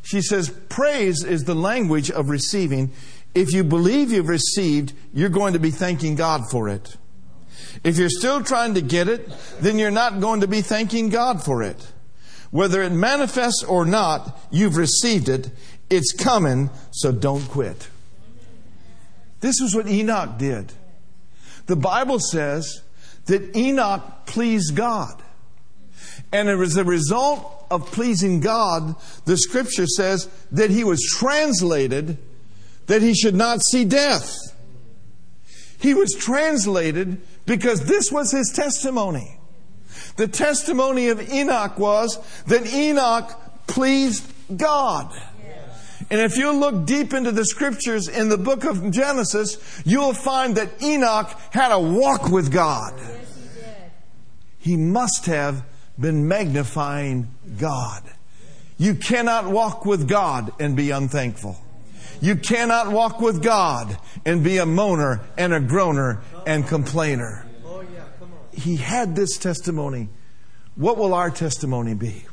She 0.01 0.21
says, 0.21 0.49
Praise 0.69 1.23
is 1.23 1.43
the 1.43 1.55
language 1.55 2.11
of 2.11 2.29
receiving. 2.29 2.91
If 3.33 3.53
you 3.53 3.63
believe 3.63 4.11
you've 4.11 4.29
received, 4.29 4.93
you're 5.13 5.29
going 5.29 5.53
to 5.53 5.59
be 5.59 5.71
thanking 5.71 6.15
God 6.15 6.49
for 6.49 6.69
it. 6.69 6.95
If 7.83 7.97
you're 7.97 8.09
still 8.09 8.43
trying 8.43 8.73
to 8.75 8.81
get 8.81 9.07
it, 9.07 9.29
then 9.59 9.77
you're 9.77 9.91
not 9.91 10.19
going 10.19 10.41
to 10.41 10.47
be 10.47 10.61
thanking 10.61 11.09
God 11.09 11.43
for 11.43 11.61
it. 11.63 11.91
Whether 12.51 12.81
it 12.83 12.91
manifests 12.91 13.63
or 13.63 13.85
not, 13.85 14.39
you've 14.49 14.77
received 14.77 15.29
it. 15.29 15.49
It's 15.89 16.13
coming, 16.13 16.69
so 16.91 17.11
don't 17.11 17.47
quit. 17.49 17.89
This 19.41 19.59
is 19.59 19.75
what 19.75 19.87
Enoch 19.87 20.37
did. 20.37 20.71
The 21.65 21.75
Bible 21.75 22.19
says 22.19 22.81
that 23.25 23.55
Enoch 23.55 24.25
pleased 24.25 24.75
God. 24.75 25.21
And 26.31 26.49
as 26.49 26.77
a 26.77 26.83
result 26.83 27.65
of 27.69 27.91
pleasing 27.91 28.39
God, 28.39 28.95
the 29.25 29.37
scripture 29.37 29.87
says 29.87 30.29
that 30.51 30.69
he 30.69 30.83
was 30.83 31.01
translated 31.01 32.17
that 32.87 33.01
he 33.01 33.13
should 33.13 33.35
not 33.35 33.63
see 33.63 33.85
death. 33.85 34.35
He 35.79 35.93
was 35.93 36.13
translated 36.13 37.21
because 37.45 37.85
this 37.85 38.11
was 38.11 38.31
his 38.31 38.51
testimony. 38.55 39.39
The 40.17 40.27
testimony 40.27 41.09
of 41.09 41.31
Enoch 41.31 41.77
was 41.77 42.17
that 42.45 42.65
Enoch 42.73 43.31
pleased 43.67 44.31
God. 44.55 45.11
And 46.09 46.21
if 46.21 46.37
you 46.37 46.51
look 46.51 46.85
deep 46.85 47.13
into 47.13 47.31
the 47.31 47.45
scriptures 47.45 48.07
in 48.07 48.29
the 48.29 48.37
book 48.37 48.63
of 48.63 48.91
Genesis, 48.91 49.81
you'll 49.85 50.13
find 50.13 50.55
that 50.57 50.81
Enoch 50.81 51.29
had 51.51 51.71
a 51.71 51.79
walk 51.79 52.29
with 52.29 52.51
God. 52.51 52.93
He 54.59 54.77
must 54.77 55.25
have 55.25 55.63
been 55.99 56.27
magnifying 56.27 57.31
God. 57.57 58.03
You 58.77 58.95
cannot 58.95 59.47
walk 59.47 59.85
with 59.85 60.07
God 60.07 60.51
and 60.59 60.75
be 60.75 60.91
unthankful. 60.91 61.57
You 62.21 62.35
cannot 62.35 62.91
walk 62.91 63.21
with 63.21 63.41
God 63.43 63.97
and 64.25 64.43
be 64.43 64.57
a 64.57 64.65
moaner 64.65 65.21
and 65.37 65.53
a 65.53 65.59
groaner 65.59 66.21
and 66.45 66.67
complainer. 66.67 67.45
He 68.51 68.77
had 68.77 69.15
this 69.15 69.37
testimony. 69.37 70.09
What 70.75 70.97
will 70.97 71.13
our 71.13 71.29
testimony 71.29 71.93
be? 71.93 72.25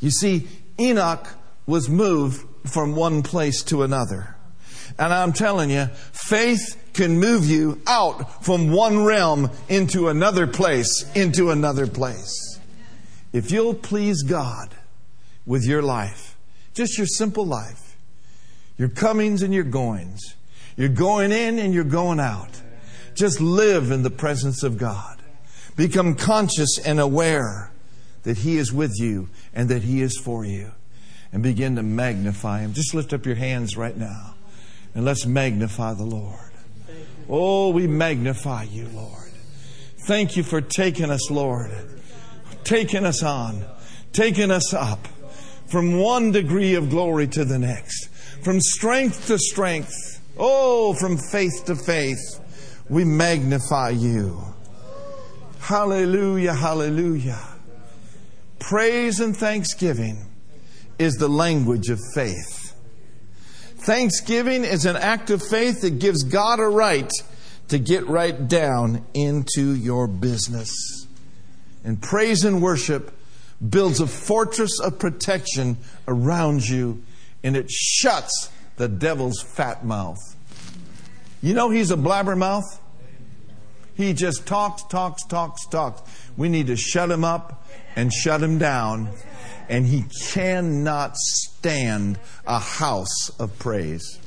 You 0.00 0.10
see, 0.10 0.48
Enoch 0.78 1.28
was 1.66 1.88
moved 1.88 2.46
from 2.68 2.94
one 2.94 3.22
place 3.22 3.62
to 3.64 3.82
another. 3.82 4.36
And 4.98 5.12
I'm 5.12 5.32
telling 5.32 5.70
you, 5.70 5.86
faith 6.12 6.90
can 6.92 7.18
move 7.18 7.46
you 7.46 7.80
out 7.86 8.44
from 8.44 8.70
one 8.70 9.04
realm 9.04 9.50
into 9.68 10.08
another 10.08 10.46
place, 10.46 11.10
into 11.14 11.50
another 11.50 11.86
place. 11.86 12.58
If 13.32 13.50
you'll 13.50 13.74
please 13.74 14.22
God 14.22 14.74
with 15.46 15.64
your 15.64 15.82
life, 15.82 16.36
just 16.74 16.98
your 16.98 17.06
simple 17.06 17.46
life, 17.46 17.96
your 18.76 18.88
comings 18.88 19.42
and 19.42 19.54
your 19.54 19.64
goings, 19.64 20.34
you're 20.76 20.88
going 20.88 21.32
in 21.32 21.58
and 21.58 21.72
you're 21.74 21.84
going 21.84 22.20
out. 22.20 22.60
Just 23.14 23.40
live 23.40 23.90
in 23.90 24.02
the 24.02 24.10
presence 24.10 24.62
of 24.62 24.78
God. 24.78 25.18
Become 25.76 26.14
conscious 26.14 26.78
and 26.78 27.00
aware 27.00 27.70
that 28.22 28.38
He 28.38 28.56
is 28.56 28.72
with 28.72 28.92
you 28.98 29.28
and 29.54 29.68
that 29.68 29.82
He 29.82 30.02
is 30.02 30.18
for 30.18 30.44
you. 30.44 30.72
And 31.32 31.42
begin 31.42 31.76
to 31.76 31.82
magnify 31.82 32.60
Him. 32.60 32.72
Just 32.74 32.94
lift 32.94 33.12
up 33.12 33.24
your 33.24 33.36
hands 33.36 33.76
right 33.76 33.96
now 33.96 34.34
and 34.94 35.04
let's 35.04 35.26
magnify 35.26 35.94
the 35.94 36.04
Lord. 36.04 36.38
Oh, 37.28 37.70
we 37.70 37.86
magnify 37.86 38.64
you, 38.64 38.88
Lord. 38.88 39.32
Thank 40.06 40.36
you 40.36 40.42
for 40.42 40.60
taking 40.60 41.10
us, 41.10 41.30
Lord, 41.30 41.70
taking 42.64 43.06
us 43.06 43.22
on, 43.22 43.64
taking 44.12 44.50
us 44.50 44.74
up 44.74 45.06
from 45.68 45.98
one 45.98 46.32
degree 46.32 46.74
of 46.74 46.90
glory 46.90 47.28
to 47.28 47.44
the 47.44 47.58
next, 47.58 48.08
from 48.42 48.60
strength 48.60 49.28
to 49.28 49.38
strength. 49.38 50.20
Oh, 50.38 50.94
from 50.94 51.18
faith 51.18 51.64
to 51.66 51.76
faith. 51.76 52.40
We 52.88 53.04
magnify 53.04 53.90
you. 53.90 54.42
Hallelujah, 55.60 56.54
hallelujah. 56.54 57.40
Praise 58.58 59.20
and 59.20 59.36
thanksgiving 59.36 60.26
is 60.98 61.14
the 61.14 61.28
language 61.28 61.88
of 61.88 61.98
faith. 62.14 62.74
Thanksgiving 63.76 64.64
is 64.64 64.86
an 64.86 64.96
act 64.96 65.30
of 65.30 65.42
faith 65.42 65.80
that 65.82 65.98
gives 65.98 66.22
God 66.22 66.60
a 66.60 66.68
right 66.68 67.10
to 67.68 67.78
get 67.78 68.06
right 68.06 68.46
down 68.48 69.04
into 69.14 69.74
your 69.74 70.06
business. 70.06 71.06
And 71.84 72.00
praise 72.00 72.44
and 72.44 72.62
worship 72.62 73.12
builds 73.68 74.00
a 74.00 74.06
fortress 74.06 74.78
of 74.80 74.98
protection 74.98 75.78
around 76.06 76.68
you 76.68 77.02
and 77.42 77.56
it 77.56 77.70
shuts 77.70 78.51
the 78.76 78.88
devil's 78.88 79.42
fat 79.42 79.84
mouth. 79.84 80.18
You 81.42 81.54
know 81.54 81.70
he's 81.70 81.90
a 81.90 81.96
blabbermouth? 81.96 82.78
He 83.94 84.12
just 84.12 84.46
talks, 84.46 84.82
talks, 84.84 85.24
talks, 85.24 85.66
talks. 85.66 86.02
We 86.36 86.48
need 86.48 86.68
to 86.68 86.76
shut 86.76 87.10
him 87.10 87.24
up 87.24 87.66
and 87.94 88.12
shut 88.12 88.42
him 88.42 88.58
down 88.58 89.10
and 89.68 89.86
he 89.86 90.04
cannot 90.30 91.16
stand 91.16 92.18
a 92.46 92.58
house 92.58 93.30
of 93.38 93.58
praise. 93.58 94.18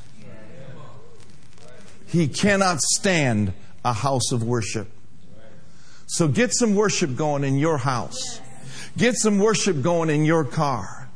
He 2.08 2.28
cannot 2.28 2.82
stand 2.82 3.54
a 3.84 3.94
house 3.94 4.32
of 4.32 4.44
worship. 4.44 4.88
So 6.08 6.28
get 6.28 6.54
some 6.54 6.76
worship 6.76 7.16
going 7.16 7.44
in 7.44 7.58
your 7.58 7.78
house. 7.78 8.42
Get 8.98 9.16
some 9.16 9.40
worship 9.40 9.82
going 9.82 10.10
in 10.10 10.26
your 10.26 10.46
car. 10.46 11.10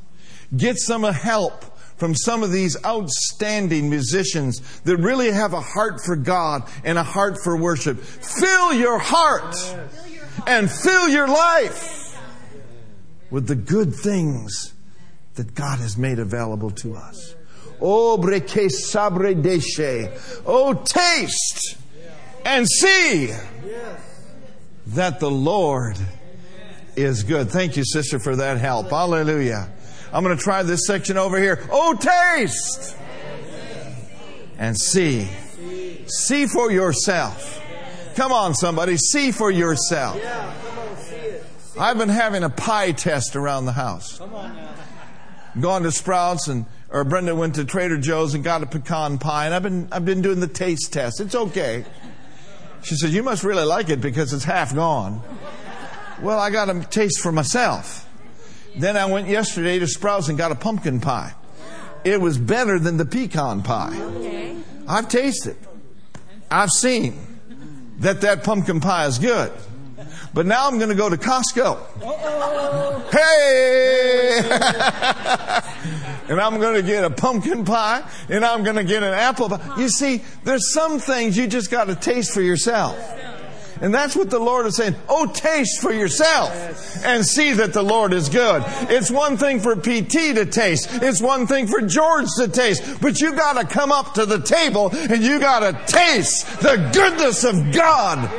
Get 0.56 0.78
some 0.78 1.04
help 1.04 1.66
from 2.00 2.16
some 2.16 2.44
of 2.44 2.52
these 2.52 2.78
outstanding 2.86 3.90
musicians 3.90 4.80
that 4.82 4.98
really 4.98 5.32
have 5.32 5.54
a 5.54 5.62
heart 5.62 6.00
for 6.06 6.16
God 6.16 6.64
and 6.84 6.98
a 6.98 7.04
heart 7.04 7.38
for 7.44 7.58
worship. 7.58 8.00
Fill 8.00 8.74
your 8.74 8.98
heart 8.98 9.56
and 10.48 10.72
fill 10.72 11.10
your 11.10 11.28
life 11.28 12.18
with 13.30 13.48
the 13.48 13.56
good 13.56 13.94
things 13.94 14.74
that 15.36 15.54
God 15.54 15.80
has 15.80 15.98
made 15.98 16.20
available 16.20 16.72
to 16.72 16.96
us. 16.96 17.36
Oh, 17.82 18.18
breke 18.18 18.70
sabre 18.70 19.36
deshe. 19.36 20.42
Oh, 20.46 20.74
taste 20.74 21.78
and 22.46 22.68
see 22.68 23.34
that 24.88 25.20
the 25.20 25.30
Lord 25.30 25.98
is 26.96 27.24
good. 27.24 27.50
Thank 27.50 27.78
you, 27.78 27.84
sister, 27.86 28.20
for 28.20 28.36
that 28.38 28.58
help. 28.58 28.90
Hallelujah. 28.90 29.70
I'm 30.12 30.24
going 30.24 30.36
to 30.36 30.44
try 30.44 30.64
this 30.64 30.86
section 30.88 31.18
over 31.18 31.40
here. 31.40 31.68
Oh, 31.72 31.94
taste 31.96 32.98
and 34.58 34.78
see. 34.78 35.28
See 36.08 36.46
for 36.46 36.72
yourself. 36.72 37.62
Come 38.16 38.32
on, 38.32 38.54
somebody, 38.54 38.98
see 38.98 39.32
for 39.32 39.50
yourself. 39.50 40.20
I've 41.80 41.98
been 41.98 42.10
having 42.10 42.44
a 42.44 42.50
pie 42.50 42.92
test 42.92 43.36
around 43.36 43.66
the 43.66 43.72
house. 43.72 44.20
Gone 45.60 45.84
to 45.84 45.92
Sprouts 45.92 46.48
and 46.48 46.66
or 46.92 47.04
Brenda 47.04 47.36
went 47.36 47.56
to 47.56 47.66
Trader 47.66 47.98
Joe's 47.98 48.34
and 48.34 48.44
got 48.44 48.64
a 48.64 48.66
pecan 48.66 49.20
pie, 49.20 49.46
and 49.46 49.54
I've 49.54 49.64
been 49.64 49.88
I've 49.92 50.06
been 50.06 50.22
doing 50.22 50.40
the 50.40 50.48
taste 50.48 50.92
test. 50.92 51.22
It's 51.22 51.36
okay. 51.36 51.86
She 52.84 52.96
said, 52.96 53.12
"You 53.12 53.24
must 53.24 53.44
really 53.44 53.66
like 53.66 53.90
it 53.90 54.02
because 54.02 54.34
it's 54.34 54.44
half 54.44 54.74
gone." 54.74 55.22
Well, 56.22 56.40
I 56.40 56.50
got 56.50 56.70
a 56.70 56.82
taste 56.82 57.22
for 57.22 57.32
myself. 57.32 58.09
Then 58.76 58.98
I 58.98 59.06
went 59.06 59.28
yesterday 59.28 59.80
to 59.80 59.88
Sprouts 59.88 60.30
and 60.30 60.38
got 60.38 60.52
a 60.52 60.56
pumpkin 60.56 61.00
pie. 61.00 61.34
It 62.04 62.22
was 62.22 62.38
better 62.38 62.80
than 62.80 62.98
the 62.98 63.06
pecan 63.06 63.62
pie. 63.62 64.00
Okay. 64.00 64.56
I've 64.88 65.10
tasted. 65.10 65.58
I've 66.50 66.72
seen 66.72 67.16
that 68.00 68.22
that 68.22 68.44
pumpkin 68.44 68.80
pie 68.80 69.06
is 69.06 69.20
good. 69.20 69.52
But 70.34 70.46
now 70.46 70.68
I'm 70.68 70.78
going 70.78 70.90
to 70.90 70.96
go 70.96 71.10
to 71.10 71.18
Costco. 71.18 71.78
Uh-oh. 72.02 73.10
Hey! 73.12 74.40
and 76.30 76.40
I'm 76.40 76.60
going 76.60 76.76
to 76.76 76.84
get 76.84 77.04
a 77.04 77.10
pumpkin 77.10 77.66
pie 77.66 78.04
and 78.30 78.46
I'm 78.46 78.64
going 78.64 78.76
to 78.76 78.84
get 78.84 79.04
an 79.04 79.14
apple 79.14 79.50
pie. 79.50 79.76
You 79.80 79.90
see, 79.90 80.24
there's 80.44 80.72
some 80.72 81.00
things 81.00 81.36
you 81.36 81.48
just 81.48 81.72
got 81.72 81.86
to 81.86 81.96
taste 81.96 82.34
for 82.34 82.42
yourself. 82.42 82.96
And 83.82 83.94
that's 83.94 84.16
what 84.16 84.30
the 84.30 84.40
Lord 84.40 84.66
is 84.66 84.76
saying. 84.76 84.96
Oh, 85.08 85.26
taste 85.26 85.82
for 85.82 85.94
yourself 85.94 86.52
and 87.06 87.26
see 87.26 87.54
that 87.54 87.74
the 87.74 87.82
Lord 87.82 88.14
is 88.14 88.28
good. 88.28 88.64
It's 88.90 89.10
one 89.10 89.38
thing 89.38 89.60
for 89.60 89.76
PT 89.76 90.36
to 90.36 90.46
taste. 90.46 90.90
It's 91.02 91.22
one 91.22 91.48
thing 91.48 91.68
for 91.68 91.82
George 91.82 92.28
to 92.38 92.48
taste. 92.48 93.02
But 93.02 93.22
you 93.22 93.34
gotta 93.34 93.66
come 93.66 93.92
up 93.92 94.16
to 94.16 94.26
the 94.26 94.40
table 94.40 94.90
and 94.94 95.24
you 95.24 95.40
gotta 95.40 95.80
taste 95.86 96.60
the 96.60 96.90
goodness 96.94 97.44
of 97.44 97.74
God 97.74 98.30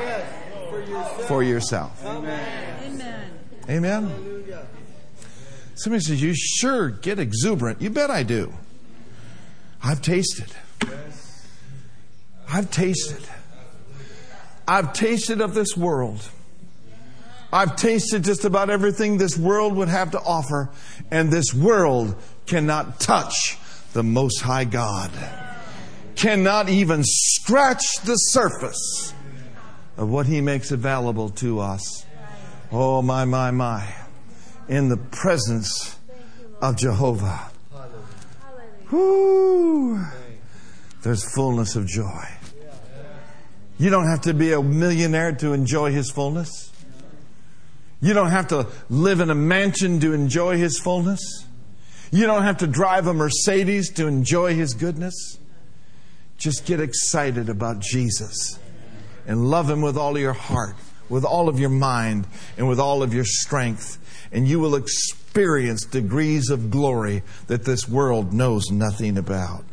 for 1.26 1.42
yourself. 1.42 2.04
Amen. 2.04 3.30
Amen. 3.68 4.30
Somebody 5.76 6.04
says, 6.04 6.22
You 6.22 6.34
sure 6.34 6.90
get 6.90 7.18
exuberant. 7.18 7.80
You 7.80 7.88
bet 7.88 8.10
I 8.10 8.22
do. 8.22 8.52
I've 9.82 10.02
tasted. 10.02 10.52
I've 12.52 12.70
tasted. 12.70 13.22
I've 14.70 14.92
tasted 14.92 15.40
of 15.40 15.52
this 15.52 15.76
world. 15.76 16.20
I've 17.52 17.74
tasted 17.74 18.22
just 18.22 18.44
about 18.44 18.70
everything 18.70 19.18
this 19.18 19.36
world 19.36 19.74
would 19.74 19.88
have 19.88 20.12
to 20.12 20.20
offer, 20.20 20.70
and 21.10 21.28
this 21.28 21.52
world 21.52 22.14
cannot 22.46 23.00
touch 23.00 23.58
the 23.94 24.04
Most 24.04 24.42
High 24.42 24.62
God. 24.62 25.10
Cannot 26.14 26.68
even 26.68 27.02
scratch 27.04 27.82
the 28.04 28.14
surface 28.14 29.12
of 29.96 30.08
what 30.08 30.26
He 30.26 30.40
makes 30.40 30.70
available 30.70 31.30
to 31.30 31.58
us. 31.58 32.06
Oh, 32.70 33.02
my, 33.02 33.24
my, 33.24 33.50
my. 33.50 33.92
In 34.68 34.88
the 34.88 34.98
presence 34.98 35.98
of 36.62 36.76
Jehovah. 36.76 37.50
Whoo! 38.92 40.00
There's 41.02 41.24
fullness 41.34 41.74
of 41.74 41.88
joy. 41.88 42.24
You 43.80 43.88
don't 43.88 44.08
have 44.08 44.20
to 44.22 44.34
be 44.34 44.52
a 44.52 44.62
millionaire 44.62 45.32
to 45.36 45.54
enjoy 45.54 45.90
His 45.90 46.10
fullness. 46.10 46.70
You 48.02 48.12
don't 48.12 48.28
have 48.28 48.48
to 48.48 48.66
live 48.90 49.20
in 49.20 49.30
a 49.30 49.34
mansion 49.34 50.00
to 50.00 50.12
enjoy 50.12 50.58
His 50.58 50.78
fullness. 50.78 51.46
You 52.12 52.26
don't 52.26 52.42
have 52.42 52.58
to 52.58 52.66
drive 52.66 53.06
a 53.06 53.14
Mercedes 53.14 53.90
to 53.94 54.06
enjoy 54.06 54.54
His 54.54 54.74
goodness. 54.74 55.38
Just 56.36 56.66
get 56.66 56.78
excited 56.78 57.48
about 57.48 57.80
Jesus 57.80 58.58
and 59.26 59.48
love 59.48 59.70
Him 59.70 59.80
with 59.80 59.96
all 59.96 60.18
your 60.18 60.34
heart, 60.34 60.76
with 61.08 61.24
all 61.24 61.48
of 61.48 61.58
your 61.58 61.70
mind, 61.70 62.26
and 62.58 62.68
with 62.68 62.78
all 62.78 63.02
of 63.02 63.14
your 63.14 63.24
strength. 63.24 63.96
And 64.30 64.46
you 64.46 64.60
will 64.60 64.74
experience 64.74 65.86
degrees 65.86 66.50
of 66.50 66.70
glory 66.70 67.22
that 67.46 67.64
this 67.64 67.88
world 67.88 68.34
knows 68.34 68.70
nothing 68.70 69.16
about. 69.16 69.64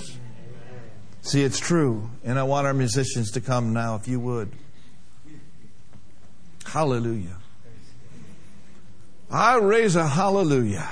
See, 1.27 1.43
it's 1.43 1.59
true. 1.59 2.09
And 2.23 2.39
I 2.39 2.43
want 2.43 2.67
our 2.67 2.73
musicians 2.73 3.31
to 3.31 3.41
come 3.41 3.73
now, 3.73 3.95
if 3.95 4.07
you 4.07 4.17
would. 4.17 4.49
Hallelujah. 6.63 7.35
I 9.29 9.57
raise 9.57 9.97
a 9.97 10.07
hallelujah. 10.07 10.87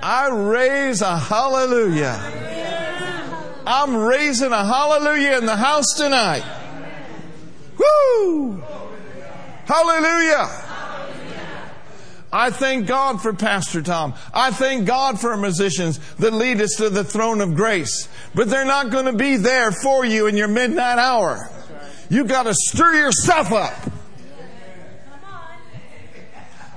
I 0.00 0.28
raise 0.28 1.02
a 1.02 1.18
hallelujah. 1.18 2.16
I'm 3.66 3.96
raising 3.96 4.52
a 4.52 4.64
hallelujah 4.64 5.38
in 5.38 5.46
the 5.46 5.56
house 5.56 5.92
tonight. 5.96 6.44
Woo! 7.76 8.62
Hallelujah. 9.64 10.63
I 12.34 12.50
thank 12.50 12.88
God 12.88 13.22
for 13.22 13.32
Pastor 13.32 13.80
Tom. 13.80 14.12
I 14.32 14.50
thank 14.50 14.88
God 14.88 15.20
for 15.20 15.36
musicians 15.36 16.00
that 16.16 16.32
lead 16.32 16.60
us 16.60 16.74
to 16.78 16.90
the 16.90 17.04
throne 17.04 17.40
of 17.40 17.54
grace. 17.54 18.08
But 18.34 18.50
they're 18.50 18.64
not 18.64 18.90
going 18.90 19.04
to 19.04 19.12
be 19.12 19.36
there 19.36 19.70
for 19.70 20.04
you 20.04 20.26
in 20.26 20.36
your 20.36 20.48
midnight 20.48 20.98
hour. 20.98 21.48
You've 22.10 22.26
got 22.26 22.42
to 22.42 22.52
stir 22.52 22.96
yourself 22.96 23.52
up. 23.52 23.72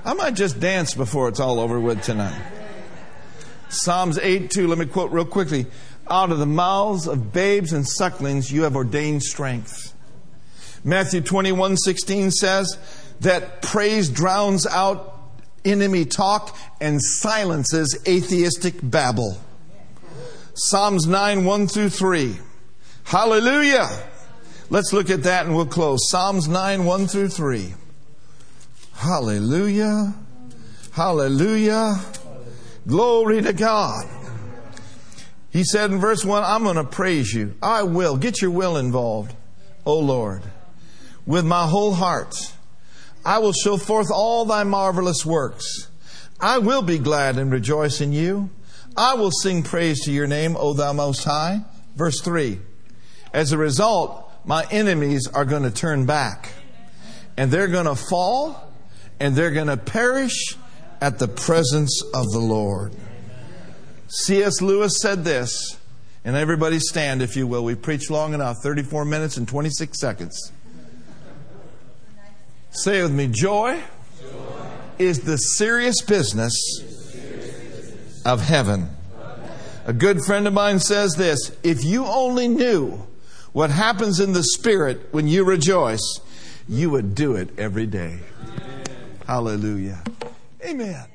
I 0.06 0.14
might 0.14 0.36
just 0.36 0.60
dance 0.60 0.94
before 0.94 1.28
it's 1.28 1.40
all 1.40 1.60
over 1.60 1.80
with 1.80 2.04
tonight. 2.04 2.40
Psalms 3.70 4.20
8 4.20 4.52
2, 4.52 4.68
let 4.68 4.78
me 4.78 4.86
quote 4.86 5.12
real 5.12 5.26
quickly. 5.26 5.66
Out 6.08 6.32
of 6.32 6.38
the 6.38 6.46
mouths 6.46 7.08
of 7.08 7.34
babes 7.34 7.74
and 7.74 7.84
sucklings 7.84 8.52
you 8.52 8.62
have 8.62 8.76
ordained 8.76 9.24
strength. 9.24 9.96
Matthew 10.84 11.22
21 11.22 11.78
16 11.78 12.30
says 12.30 12.78
that 13.22 13.64
praise 13.64 14.08
drowns 14.08 14.68
out 14.68 15.17
enemy 15.68 16.06
talk 16.06 16.58
and 16.82 17.02
silences 17.02 17.98
atheistic 18.08 18.76
babble. 18.82 19.40
Psalms 20.54 21.06
9, 21.06 21.46
1 21.46 21.68
through 21.68 21.90
3. 21.90 22.40
Hallelujah. 23.04 23.88
Let's 24.70 24.92
look 24.92 25.10
at 25.10 25.24
that 25.24 25.46
and 25.46 25.56
we'll 25.56 25.66
close. 25.66 26.10
Psalms 26.10 26.48
9, 26.48 26.84
1 26.84 27.08
through 27.08 27.30
3. 27.30 27.74
Hallelujah. 28.96 30.16
Hallelujah. 30.92 32.02
Glory 32.88 33.42
to 33.44 33.54
God. 33.54 34.06
He 35.52 35.64
said 35.64 35.92
in 35.92 36.00
verse 36.00 36.26
1, 36.26 36.44
I'm 36.44 36.64
going 36.64 36.76
to 36.76 36.84
praise 36.84 37.34
you. 37.34 37.56
I 37.62 37.84
will. 37.84 38.18
Get 38.18 38.42
your 38.42 38.52
will 38.52 38.78
involved, 38.78 39.36
O 39.86 40.00
Lord, 40.00 40.42
with 41.26 41.46
my 41.46 41.68
whole 41.68 41.94
heart. 41.94 42.54
I 43.28 43.40
will 43.40 43.52
show 43.52 43.76
forth 43.76 44.08
all 44.10 44.46
thy 44.46 44.64
marvelous 44.64 45.26
works. 45.26 45.90
I 46.40 46.60
will 46.60 46.82
be 46.82 46.98
glad 46.98 47.38
and 47.38 47.52
rejoice 47.52 48.00
in 48.00 48.14
you. 48.14 48.52
I 48.96 49.16
will 49.16 49.32
sing 49.32 49.64
praise 49.64 50.06
to 50.06 50.14
your 50.14 50.28
name, 50.28 50.56
O 50.56 50.74
thou 50.74 50.94
most 50.94 51.26
high. 51.26 51.66
Verse 51.98 52.22
3. 52.22 52.58
As 53.34 53.52
a 53.52 53.58
result, 53.58 54.32
my 54.46 54.66
enemies 54.72 55.28
are 55.28 55.44
going 55.44 55.64
to 55.64 55.72
turn 55.72 56.06
back. 56.06 56.54
And 57.36 57.52
they're 57.52 57.68
going 57.68 57.86
to 57.86 57.96
fall 57.96 58.74
and 59.20 59.36
they're 59.36 59.52
going 59.52 59.68
to 59.68 59.76
perish 59.76 60.56
at 61.02 61.20
the 61.20 61.28
presence 61.28 62.02
of 62.14 62.32
the 62.32 62.40
Lord. 62.40 62.96
C.S. 64.08 64.62
Lewis 64.62 65.02
said 65.02 65.26
this, 65.26 65.78
and 66.24 66.38
everybody 66.38 66.80
stand 66.80 67.22
if 67.22 67.36
you 67.36 67.46
will. 67.46 67.66
We 67.66 67.76
preached 67.76 68.10
long 68.10 68.34
enough 68.34 68.60
34 68.64 69.04
minutes 69.04 69.36
and 69.36 69.46
26 69.46 70.00
seconds. 70.00 70.54
Say 72.78 73.02
with 73.02 73.12
me 73.12 73.28
joy, 73.28 73.82
joy. 74.22 74.30
is 75.00 75.22
the 75.22 75.38
serious 75.38 76.00
business 76.04 76.54
of 78.24 78.42
heaven. 78.42 78.90
A 79.88 79.94
good 79.94 80.22
friend 80.22 80.46
of 80.46 80.54
mine 80.54 80.80
says 80.80 81.16
this 81.16 81.52
if 81.64 81.84
you 81.84 82.06
only 82.06 82.48
knew 82.48 83.08
what 83.52 83.72
happens 83.72 84.20
in 84.20 84.34
the 84.34 84.44
spirit 84.44 85.08
when 85.10 85.28
you 85.28 85.44
rejoice, 85.44 86.20
you 86.70 86.92
would 86.92 87.16
do 87.16 87.36
it 87.36 87.50
every 87.58 87.88
day. 87.88 88.20
Hallelujah. 89.26 90.04
Amen. 90.64 91.06